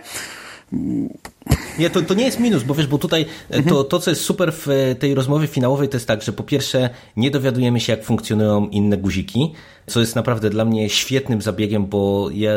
Nie, 1.79 1.89
to, 1.89 2.01
to 2.01 2.13
nie 2.13 2.23
jest 2.23 2.39
minus, 2.39 2.63
bo 2.63 2.75
wiesz, 2.75 2.87
bo 2.87 2.97
tutaj 2.97 3.25
mhm. 3.49 3.75
to, 3.75 3.83
to, 3.83 3.99
co 3.99 4.09
jest 4.09 4.21
super 4.21 4.53
w 4.53 4.67
tej 4.99 5.15
rozmowie 5.15 5.47
finałowej, 5.47 5.89
to 5.89 5.97
jest 5.97 6.07
tak, 6.07 6.21
że 6.21 6.33
po 6.33 6.43
pierwsze 6.43 6.89
nie 7.17 7.31
dowiadujemy 7.31 7.79
się, 7.79 7.93
jak 7.93 8.03
funkcjonują 8.03 8.67
inne 8.67 8.97
guziki, 8.97 9.53
co 9.89 9.99
jest 9.99 10.15
naprawdę 10.15 10.49
dla 10.49 10.65
mnie 10.65 10.89
świetnym 10.89 11.41
zabiegiem, 11.41 11.85
bo 11.85 12.29
ja 12.33 12.51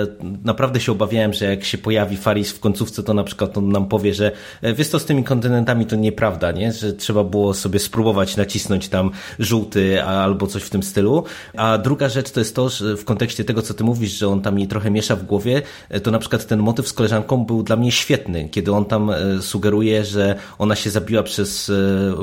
naprawdę 0.44 0.80
się 0.80 0.92
obawiałem, 0.92 1.32
że 1.32 1.44
jak 1.44 1.64
się 1.64 1.78
pojawi 1.78 2.16
Faris 2.16 2.52
w 2.52 2.60
końcówce, 2.60 3.02
to 3.02 3.14
na 3.14 3.24
przykład 3.24 3.58
on 3.58 3.68
nam 3.68 3.88
powie, 3.88 4.14
że 4.14 4.32
e, 4.62 4.74
wiesz 4.74 4.88
to 4.88 4.98
z 4.98 5.04
tymi 5.04 5.24
kontynentami 5.24 5.86
to 5.86 5.96
nieprawda, 5.96 6.52
nie? 6.52 6.72
że 6.72 6.92
trzeba 6.92 7.24
było 7.24 7.54
sobie 7.54 7.78
spróbować 7.78 8.36
nacisnąć 8.36 8.88
tam 8.88 9.10
żółty 9.38 10.02
albo 10.02 10.46
coś 10.46 10.62
w 10.62 10.70
tym 10.70 10.82
stylu. 10.82 11.24
A 11.56 11.78
druga 11.78 12.08
rzecz 12.08 12.30
to 12.30 12.40
jest 12.40 12.56
to, 12.56 12.68
że 12.68 12.96
w 12.96 13.04
kontekście 13.04 13.44
tego, 13.44 13.62
co 13.62 13.74
ty 13.74 13.84
mówisz, 13.84 14.12
że 14.12 14.28
on 14.28 14.42
tam 14.42 14.58
jej 14.58 14.68
trochę 14.68 14.90
miesza 14.90 15.16
w 15.16 15.24
głowie, 15.24 15.62
e, 15.88 16.00
to 16.00 16.10
na 16.10 16.18
przykład 16.18 16.46
ten 16.46 16.60
motyw 16.60 16.88
z 16.88 16.92
koleżanką 16.92 17.44
był 17.44 17.62
dla 17.62 17.76
mnie 17.76 17.92
świetny, 17.92 18.48
kiedy 18.48 18.72
on 18.72 18.84
tam 18.84 19.10
e, 19.10 19.42
sugeruje, 19.42 20.04
że 20.04 20.34
ona 20.58 20.76
się 20.76 20.90
zabiła 20.90 21.22
przez 21.22 21.72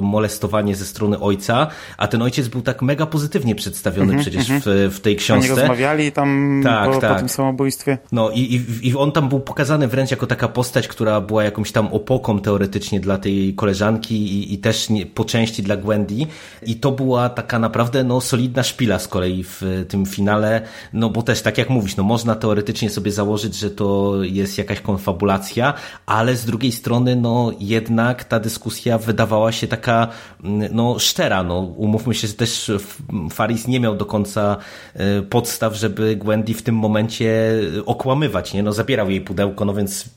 molestowanie 0.01 0.75
ze 0.75 0.85
strony 0.85 1.19
ojca, 1.19 1.67
a 1.97 2.07
ten 2.07 2.21
ojciec 2.21 2.47
był 2.47 2.61
tak 2.61 2.81
mega 2.81 3.05
pozytywnie 3.05 3.55
przedstawiony 3.55 4.03
mm 4.03 4.17
-hmm, 4.17 4.21
przecież 4.21 4.49
mm 4.49 4.61
-hmm. 4.61 4.89
w, 4.89 4.95
w 4.95 4.98
tej 5.01 5.15
książce. 5.15 5.51
Oni 5.51 5.59
rozmawiali 5.59 6.11
tam 6.11 6.61
tak, 6.63 6.91
po, 6.91 6.99
tak. 6.99 7.13
po 7.13 7.19
tym 7.19 7.29
samobójstwie. 7.29 7.97
No 8.11 8.31
i, 8.31 8.39
i, 8.39 8.87
i 8.87 8.95
on 8.95 9.11
tam 9.11 9.29
był 9.29 9.39
pokazany 9.39 9.87
wręcz 9.87 10.11
jako 10.11 10.27
taka 10.27 10.47
postać, 10.47 10.87
która 10.87 11.21
była 11.21 11.43
jakąś 11.43 11.71
tam 11.71 11.87
opoką 11.87 12.39
teoretycznie 12.39 12.99
dla 12.99 13.17
tej 13.17 13.53
koleżanki 13.53 14.15
i, 14.15 14.53
i 14.53 14.57
też 14.57 14.89
nie, 14.89 15.05
po 15.05 15.25
części 15.25 15.63
dla 15.63 15.77
Gwendy. 15.77 16.15
I 16.65 16.75
to 16.75 16.91
była 16.91 17.29
taka 17.29 17.59
naprawdę 17.59 18.03
no, 18.03 18.21
solidna 18.21 18.63
szpila 18.63 18.99
z 18.99 19.07
kolei 19.07 19.43
w 19.43 19.85
tym 19.89 20.05
finale, 20.05 20.61
no 20.93 21.09
bo 21.09 21.21
też 21.21 21.41
tak 21.41 21.57
jak 21.57 21.69
mówisz, 21.69 21.95
no 21.95 22.03
można 22.03 22.35
teoretycznie 22.35 22.89
sobie 22.89 23.11
założyć, 23.11 23.55
że 23.55 23.69
to 23.69 24.13
jest 24.23 24.57
jakaś 24.57 24.81
konfabulacja, 24.81 25.73
ale 26.05 26.35
z 26.35 26.45
drugiej 26.45 26.71
strony 26.71 27.15
no 27.15 27.51
jednak 27.59 28.23
ta 28.23 28.39
dyskusja 28.39 28.97
wydawała 28.97 29.51
się 29.51 29.67
taka 29.67 30.07
no 30.71 30.99
szczera, 30.99 31.43
no 31.43 31.59
umówmy 31.59 32.13
się, 32.13 32.27
że 32.27 32.33
też 32.33 32.71
Faris 33.31 33.67
nie 33.67 33.79
miał 33.79 33.95
do 33.95 34.05
końca 34.05 34.57
podstaw, 35.29 35.75
żeby 35.75 36.15
Gwendy 36.15 36.53
w 36.53 36.61
tym 36.61 36.75
momencie 36.75 37.53
okłamywać, 37.85 38.53
nie? 38.53 38.63
No 38.63 38.73
zabierał 38.73 39.09
jej 39.09 39.21
pudełko, 39.21 39.65
no 39.65 39.73
więc 39.73 40.09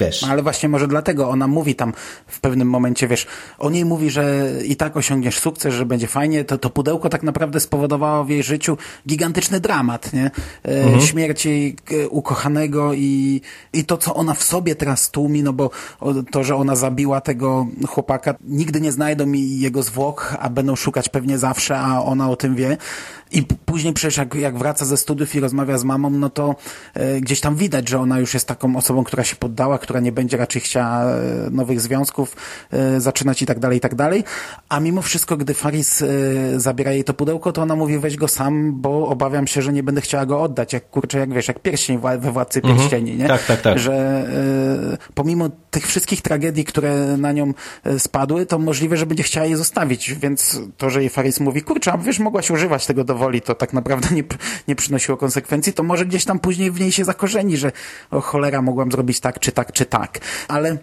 wiesz. 0.00 0.24
Ale 0.24 0.42
właśnie 0.42 0.68
może 0.68 0.88
dlatego 0.88 1.28
ona 1.28 1.46
mówi 1.46 1.74
tam 1.74 1.92
w 2.26 2.40
pewnym 2.40 2.68
momencie, 2.68 3.08
wiesz, 3.08 3.26
o 3.58 3.70
niej 3.70 3.84
mówi, 3.84 4.10
że 4.10 4.52
i 4.64 4.76
tak 4.76 4.96
osiągniesz 4.96 5.38
sukces, 5.38 5.74
że 5.74 5.86
będzie 5.86 6.06
fajnie, 6.06 6.44
to, 6.44 6.58
to 6.58 6.70
pudełko 6.70 7.08
tak 7.08 7.22
naprawdę 7.22 7.60
spowodowało 7.60 8.24
w 8.24 8.30
jej 8.30 8.42
życiu 8.42 8.76
gigantyczny 9.08 9.60
dramat, 9.60 10.12
nie? 10.12 10.30
E, 10.64 10.82
mhm. 10.82 11.00
Śmierci 11.00 11.76
e, 11.90 12.08
ukochanego 12.08 12.94
i, 12.94 13.40
i 13.72 13.84
to, 13.84 13.96
co 13.96 14.14
ona 14.14 14.34
w 14.34 14.42
sobie 14.42 14.74
teraz 14.74 15.10
tłumi, 15.10 15.42
no 15.42 15.52
bo 15.52 15.70
to, 16.30 16.44
że 16.44 16.56
ona 16.56 16.76
zabiła 16.76 17.20
tego 17.20 17.66
chłopaka, 17.88 18.34
nigdy 18.44 18.80
nie 18.80 18.92
znajdą 18.92 19.26
mi 19.26 19.60
jego 19.60 19.82
zwłok, 19.82 20.36
a 20.40 20.50
będą 20.50 20.76
szukać 20.76 21.08
pewnie 21.08 21.38
zawsze, 21.38 21.78
a 21.78 22.02
ona 22.02 22.30
o 22.30 22.36
tym 22.36 22.54
wie. 22.54 22.76
I 23.30 23.42
później 23.42 23.92
przecież 23.92 24.16
jak, 24.16 24.34
jak 24.34 24.58
wraca 24.58 24.84
ze 24.84 24.96
studiów 24.96 25.34
i 25.34 25.40
rozmawia 25.40 25.78
z 25.78 25.84
mamą, 25.84 26.10
no 26.10 26.30
to 26.30 26.56
e, 26.94 27.20
gdzieś 27.20 27.40
tam 27.40 27.56
widać, 27.56 27.88
że 27.88 28.00
ona 28.00 28.18
już 28.18 28.34
jest 28.34 28.48
taką 28.48 28.76
osobą, 28.76 29.04
która 29.04 29.24
się 29.24 29.36
poddała, 29.36 29.78
która 29.88 30.00
nie 30.00 30.12
będzie 30.12 30.36
raczej 30.36 30.62
chciała 30.62 31.04
e, 31.04 31.50
nowych 31.50 31.80
związków 31.80 32.36
e, 32.70 33.00
zaczynać 33.00 33.42
i 33.42 33.46
tak 33.46 33.58
dalej, 33.58 33.78
i 33.78 33.80
tak 33.80 33.94
dalej. 33.94 34.24
A 34.68 34.80
mimo 34.80 35.02
wszystko, 35.02 35.36
gdy 35.36 35.54
Faris 35.54 36.02
e, 36.02 36.06
zabiera 36.56 36.92
jej 36.92 37.04
to 37.04 37.14
pudełko, 37.14 37.52
to 37.52 37.62
ona 37.62 37.76
mówi 37.76 37.98
weź 37.98 38.16
go 38.16 38.28
sam, 38.28 38.80
bo 38.80 39.08
obawiam 39.08 39.46
się, 39.46 39.62
że 39.62 39.72
nie 39.72 39.82
będę 39.82 40.00
chciała 40.00 40.26
go 40.26 40.42
oddać. 40.42 40.72
Jak 40.72 40.90
kurczę, 40.90 41.18
jak 41.18 41.34
wiesz, 41.34 41.48
jak 41.48 41.58
pierścień 41.58 41.98
we 41.98 42.32
Władcy 42.32 42.58
mhm. 42.58 42.76
Pierścieni, 42.76 43.16
nie? 43.16 43.28
Tak, 43.28 43.46
tak, 43.46 43.60
tak. 43.60 43.78
Że 43.78 44.24
pomimo 45.14 45.48
tych 45.70 45.86
wszystkich 45.86 46.22
tragedii, 46.22 46.64
które 46.64 47.16
na 47.16 47.32
nią 47.32 47.52
spadły, 47.98 48.46
to 48.46 48.58
możliwe, 48.58 48.96
że 48.96 49.06
będzie 49.06 49.22
chciała 49.22 49.46
je 49.46 49.56
zostawić, 49.56 50.14
więc 50.14 50.60
to, 50.76 50.90
że 50.90 51.00
jej 51.00 51.10
Faris 51.10 51.40
mówi, 51.40 51.62
kurczę, 51.62 51.92
a 51.92 51.98
wiesz, 51.98 52.18
mogłaś 52.18 52.50
używać 52.50 52.86
tego 52.86 53.04
do 53.04 53.14
woli, 53.14 53.40
to 53.40 53.54
tak 53.54 53.72
naprawdę 53.72 54.14
nie, 54.14 54.24
nie 54.68 54.76
przynosiło 54.76 55.18
konsekwencji, 55.18 55.72
to 55.72 55.82
może 55.82 56.06
gdzieś 56.06 56.24
tam 56.24 56.38
później 56.38 56.70
w 56.70 56.80
niej 56.80 56.92
się 56.92 57.04
zakorzeni, 57.04 57.56
że 57.56 57.72
o 58.10 58.20
cholera, 58.20 58.62
mogłam 58.62 58.92
zrobić 58.92 59.20
tak, 59.20 59.38
czy 59.40 59.52
tak, 59.52 59.67
czy 59.72 59.86
tak. 59.86 60.18
Ale 60.48 60.76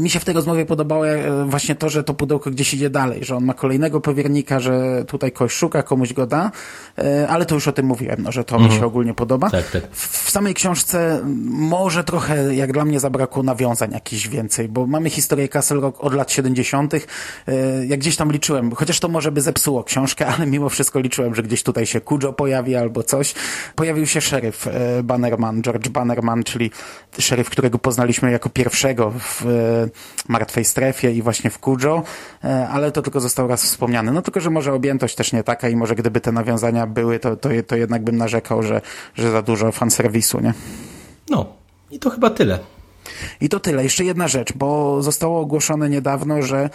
mi 0.00 0.10
się 0.10 0.20
w 0.20 0.24
tej 0.24 0.34
rozmowie 0.34 0.66
podobało 0.66 1.08
e, 1.08 1.44
właśnie 1.44 1.74
to, 1.74 1.88
że 1.88 2.04
to 2.04 2.14
pudełko 2.14 2.50
gdzieś 2.50 2.74
idzie 2.74 2.90
dalej, 2.90 3.24
że 3.24 3.36
on 3.36 3.44
ma 3.44 3.54
kolejnego 3.54 4.00
powiernika, 4.00 4.60
że 4.60 5.04
tutaj 5.06 5.32
kogoś 5.32 5.52
szuka, 5.52 5.82
komuś 5.82 6.12
go 6.12 6.26
da, 6.26 6.50
e, 6.98 7.28
ale 7.28 7.46
to 7.46 7.54
już 7.54 7.68
o 7.68 7.72
tym 7.72 7.86
mówiłem, 7.86 8.22
no, 8.22 8.32
że 8.32 8.44
to 8.44 8.56
mhm. 8.56 8.72
mi 8.72 8.78
się 8.78 8.86
ogólnie 8.86 9.14
podoba. 9.14 9.50
Tak, 9.50 9.70
tak. 9.70 9.90
W 9.90 10.30
samej 10.30 10.54
książce 10.54 11.20
może 11.46 12.04
trochę, 12.04 12.54
jak 12.54 12.72
dla 12.72 12.84
mnie, 12.84 13.00
zabrakło 13.00 13.42
nawiązań 13.42 13.92
jakichś 13.92 14.28
więcej, 14.28 14.68
bo 14.68 14.86
mamy 14.86 15.10
historię 15.10 15.48
Castle 15.48 15.80
Rock 15.80 16.04
od 16.04 16.14
lat 16.14 16.32
70. 16.32 16.94
E, 16.94 17.00
jak 17.86 18.00
gdzieś 18.00 18.16
tam 18.16 18.32
liczyłem, 18.32 18.74
chociaż 18.74 19.00
to 19.00 19.08
może 19.08 19.32
by 19.32 19.40
zepsuło 19.40 19.84
książkę, 19.84 20.26
ale 20.36 20.46
mimo 20.46 20.68
wszystko 20.68 21.00
liczyłem, 21.00 21.34
że 21.34 21.42
gdzieś 21.42 21.62
tutaj 21.62 21.86
się 21.86 22.00
Kujo 22.00 22.32
pojawi 22.32 22.76
albo 22.76 23.02
coś. 23.02 23.34
Pojawił 23.76 24.06
się 24.06 24.20
szeryf 24.20 24.68
Bannerman, 25.04 25.62
George 25.62 25.88
Bannerman, 25.88 26.44
czyli 26.44 26.70
szeryf, 27.18 27.50
którego 27.50 27.78
poznaliśmy 27.78 28.32
jako 28.32 28.50
pierwszego 28.50 29.12
w 29.18 29.44
martwej 30.28 30.64
strefie 30.64 31.12
i 31.12 31.22
właśnie 31.22 31.50
w 31.50 31.58
Kujo, 31.58 32.02
e, 32.44 32.68
ale 32.68 32.92
to 32.92 33.02
tylko 33.02 33.20
został 33.20 33.48
raz 33.48 33.64
wspomniany. 33.64 34.12
No 34.12 34.22
tylko, 34.22 34.40
że 34.40 34.50
może 34.50 34.72
objętość 34.72 35.14
też 35.14 35.32
nie 35.32 35.42
taka 35.42 35.68
i 35.68 35.76
może 35.76 35.94
gdyby 35.94 36.20
te 36.20 36.32
nawiązania 36.32 36.86
były, 36.86 37.18
to, 37.18 37.36
to, 37.36 37.48
to 37.66 37.76
jednak 37.76 38.04
bym 38.04 38.16
narzekał, 38.16 38.62
że, 38.62 38.80
że 39.14 39.30
za 39.30 39.42
dużo 39.42 39.72
fanserwisu, 39.72 40.40
nie? 40.40 40.54
No, 41.30 41.46
i 41.90 41.98
to 41.98 42.10
chyba 42.10 42.30
tyle. 42.30 42.58
I 43.40 43.48
to 43.48 43.60
tyle. 43.60 43.84
Jeszcze 43.84 44.04
jedna 44.04 44.28
rzecz, 44.28 44.52
bo 44.52 45.02
zostało 45.02 45.40
ogłoszone 45.40 45.88
niedawno, 45.88 46.42
że 46.42 46.58
e, 46.60 46.70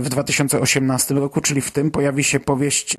w 0.00 0.08
2018 0.08 1.14
roku, 1.14 1.40
czyli 1.40 1.60
w 1.60 1.70
tym, 1.70 1.90
pojawi 1.90 2.24
się 2.24 2.40
powieść 2.40 2.96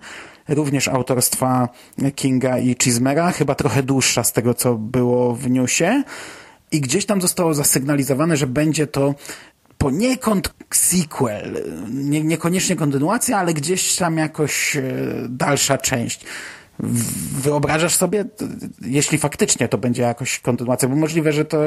również 0.47 0.87
autorstwa 0.87 1.69
Kinga 2.15 2.57
i 2.57 2.75
Chismera, 2.83 3.31
chyba 3.31 3.55
trochę 3.55 3.83
dłuższa 3.83 4.23
z 4.23 4.33
tego, 4.33 4.53
co 4.53 4.75
było 4.75 5.35
w 5.35 5.49
newsie. 5.49 6.03
I 6.71 6.81
gdzieś 6.81 7.05
tam 7.05 7.21
zostało 7.21 7.53
zasygnalizowane, 7.53 8.37
że 8.37 8.47
będzie 8.47 8.87
to 8.87 9.15
poniekąd 9.77 10.53
sequel, 10.73 11.63
nie, 11.89 12.23
niekoniecznie 12.23 12.75
kontynuacja, 12.75 13.37
ale 13.37 13.53
gdzieś 13.53 13.95
tam 13.95 14.17
jakoś 14.17 14.75
e, 14.75 14.81
dalsza 15.29 15.77
część. 15.77 16.25
Wyobrażasz 17.41 17.95
sobie, 17.95 18.25
jeśli 18.81 19.17
faktycznie 19.17 19.67
to 19.67 19.77
będzie 19.77 20.01
jakoś 20.01 20.39
kontynuacja, 20.39 20.89
bo 20.89 20.95
możliwe, 20.95 21.33
że 21.33 21.45
to 21.45 21.57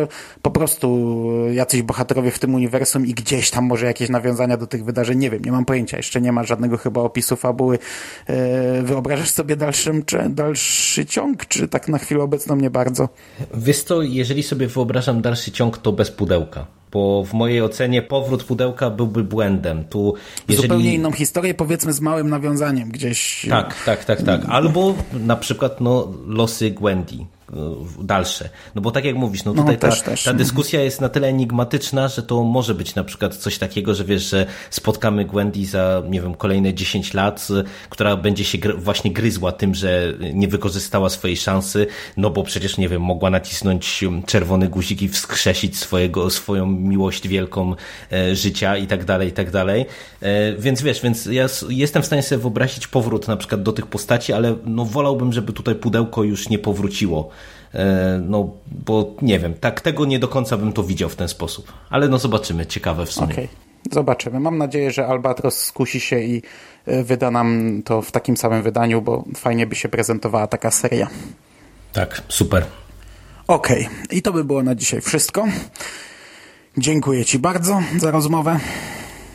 po 0.42 0.50
prostu 0.50 1.18
jacyś 1.52 1.82
bohaterowie 1.82 2.30
w 2.30 2.38
tym 2.38 2.54
uniwersum 2.54 3.06
i 3.06 3.14
gdzieś 3.14 3.50
tam 3.50 3.64
może 3.64 3.86
jakieś 3.86 4.08
nawiązania 4.08 4.56
do 4.56 4.66
tych 4.66 4.84
wydarzeń, 4.84 5.18
nie 5.18 5.30
wiem, 5.30 5.44
nie 5.44 5.52
mam 5.52 5.64
pojęcia, 5.64 5.96
jeszcze 5.96 6.20
nie 6.20 6.32
ma 6.32 6.44
żadnego 6.44 6.78
chyba 6.78 7.00
opisu 7.00 7.36
fabuły. 7.36 7.78
E, 8.26 8.82
wyobrażasz 8.82 9.30
sobie 9.30 9.56
dalszym, 9.56 10.04
czy, 10.04 10.28
dalszy 10.28 11.06
ciąg, 11.06 11.46
czy 11.46 11.68
tak 11.68 11.88
na 11.88 11.98
chwilę 11.98 12.22
obecną 12.22 12.56
nie 12.56 12.70
bardzo? 12.70 13.08
Wiesz 13.54 13.82
co, 13.82 14.02
jeżeli 14.02 14.42
sobie 14.42 14.66
wyobrażam 14.66 15.22
dalszy 15.22 15.52
ciąg, 15.52 15.78
to 15.78 15.92
bez 15.92 16.10
pudełka 16.10 16.81
bo 16.92 17.24
w 17.24 17.32
mojej 17.32 17.62
ocenie 17.62 18.02
powrót 18.02 18.44
pudełka 18.44 18.90
byłby 18.90 19.24
błędem. 19.24 19.84
Tu, 19.84 20.14
jeżeli... 20.48 20.68
Zupełnie 20.68 20.94
inną 20.94 21.12
historię, 21.12 21.54
powiedzmy 21.54 21.92
z 21.92 22.00
małym 22.00 22.30
nawiązaniem 22.30 22.88
gdzieś. 22.88 23.46
Tak, 23.50 23.84
tak, 23.84 24.04
tak, 24.04 24.22
tak. 24.22 24.40
Albo 24.48 24.94
na 25.12 25.36
przykład 25.36 25.80
no, 25.80 26.12
losy 26.26 26.70
Gwendy. 26.70 27.16
Dalsze. 28.02 28.48
No 28.74 28.82
bo 28.82 28.90
tak 28.90 29.04
jak 29.04 29.16
mówisz, 29.16 29.44
no 29.44 29.54
tutaj 29.54 29.74
no, 29.74 29.80
też, 29.80 30.00
ta, 30.00 30.10
też. 30.10 30.24
ta 30.24 30.32
dyskusja 30.32 30.82
jest 30.82 31.00
na 31.00 31.08
tyle 31.08 31.28
enigmatyczna, 31.28 32.08
że 32.08 32.22
to 32.22 32.42
może 32.42 32.74
być 32.74 32.94
na 32.94 33.04
przykład 33.04 33.36
coś 33.36 33.58
takiego, 33.58 33.94
że 33.94 34.04
wiesz, 34.04 34.30
że 34.30 34.46
spotkamy 34.70 35.24
Gwendy 35.24 35.66
za, 35.66 36.02
nie 36.08 36.20
wiem, 36.20 36.34
kolejne 36.34 36.74
10 36.74 37.14
lat, 37.14 37.48
która 37.90 38.16
będzie 38.16 38.44
się 38.44 38.58
właśnie 38.76 39.12
gryzła 39.12 39.52
tym, 39.52 39.74
że 39.74 40.14
nie 40.34 40.48
wykorzystała 40.48 41.08
swojej 41.08 41.36
szansy, 41.36 41.86
no 42.16 42.30
bo 42.30 42.42
przecież, 42.42 42.78
nie 42.78 42.88
wiem, 42.88 43.02
mogła 43.02 43.30
nacisnąć 43.30 44.04
czerwony 44.26 44.68
guzik 44.68 45.02
i 45.02 45.08
wskrzesić 45.08 45.78
swojego, 45.78 46.30
swoją 46.30 46.66
miłość 46.66 47.28
wielką 47.28 47.74
e, 48.12 48.36
życia 48.36 48.76
i 48.76 48.86
tak 48.86 49.04
dalej, 49.04 49.28
i 49.28 49.32
tak 49.32 49.50
dalej. 49.50 49.86
E, 50.20 50.52
więc 50.52 50.82
wiesz, 50.82 51.02
więc 51.02 51.26
ja 51.26 51.46
jestem 51.68 52.02
w 52.02 52.06
stanie 52.06 52.22
sobie 52.22 52.40
wyobrazić 52.40 52.86
powrót 52.86 53.28
na 53.28 53.36
przykład 53.36 53.62
do 53.62 53.72
tych 53.72 53.86
postaci, 53.86 54.32
ale 54.32 54.56
no 54.64 54.84
wolałbym, 54.84 55.32
żeby 55.32 55.52
tutaj 55.52 55.74
pudełko 55.74 56.24
już 56.24 56.48
nie 56.48 56.58
powróciło 56.58 57.30
no, 58.20 58.50
bo 58.66 59.14
nie 59.22 59.38
wiem, 59.38 59.54
tak 59.54 59.80
tego 59.80 60.04
nie 60.04 60.18
do 60.18 60.28
końca 60.28 60.56
bym 60.56 60.72
to 60.72 60.82
widział 60.82 61.08
w 61.08 61.16
ten 61.16 61.28
sposób. 61.28 61.72
Ale 61.90 62.08
no 62.08 62.18
zobaczymy, 62.18 62.66
ciekawe 62.66 63.06
w 63.06 63.12
sumie. 63.12 63.32
Okay. 63.32 63.48
Zobaczymy. 63.90 64.40
Mam 64.40 64.58
nadzieję, 64.58 64.90
że 64.90 65.06
Albatros 65.06 65.60
skusi 65.60 66.00
się 66.00 66.20
i 66.20 66.42
e, 66.86 67.04
wyda 67.04 67.30
nam 67.30 67.80
to 67.84 68.02
w 68.02 68.12
takim 68.12 68.36
samym 68.36 68.62
wydaniu, 68.62 69.02
bo 69.02 69.24
fajnie 69.36 69.66
by 69.66 69.74
się 69.74 69.88
prezentowała 69.88 70.46
taka 70.46 70.70
seria. 70.70 71.08
Tak, 71.92 72.22
super. 72.28 72.64
Okej, 73.46 73.86
okay. 73.86 74.18
i 74.18 74.22
to 74.22 74.32
by 74.32 74.44
było 74.44 74.62
na 74.62 74.74
dzisiaj 74.74 75.00
wszystko. 75.00 75.44
Dziękuję 76.78 77.24
Ci 77.24 77.38
bardzo 77.38 77.80
za 77.98 78.10
rozmowę. 78.10 78.60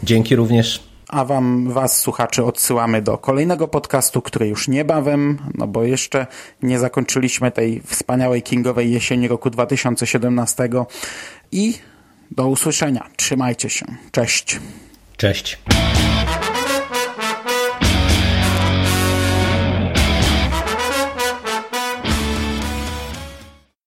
Dzięki 0.04 0.36
również 0.36 0.87
a 1.08 1.26
wam, 1.26 1.72
was 1.72 2.00
słuchaczy 2.00 2.44
odsyłamy 2.44 3.02
do 3.02 3.18
kolejnego 3.18 3.68
podcastu, 3.68 4.22
który 4.22 4.48
już 4.48 4.68
niebawem, 4.68 5.38
no 5.54 5.68
bo 5.68 5.84
jeszcze 5.84 6.28
nie 6.64 6.80
zakończyliśmy 6.80 7.52
tej 7.52 7.82
wspaniałej 7.86 8.42
kingowej 8.42 8.92
jesieni 8.92 9.28
roku 9.28 9.50
2017 9.50 10.70
i 11.52 11.74
do 12.32 12.48
usłyszenia. 12.48 13.10
Trzymajcie 13.16 13.70
się. 13.70 13.86
Cześć. 14.12 14.60
Cześć. 15.18 15.60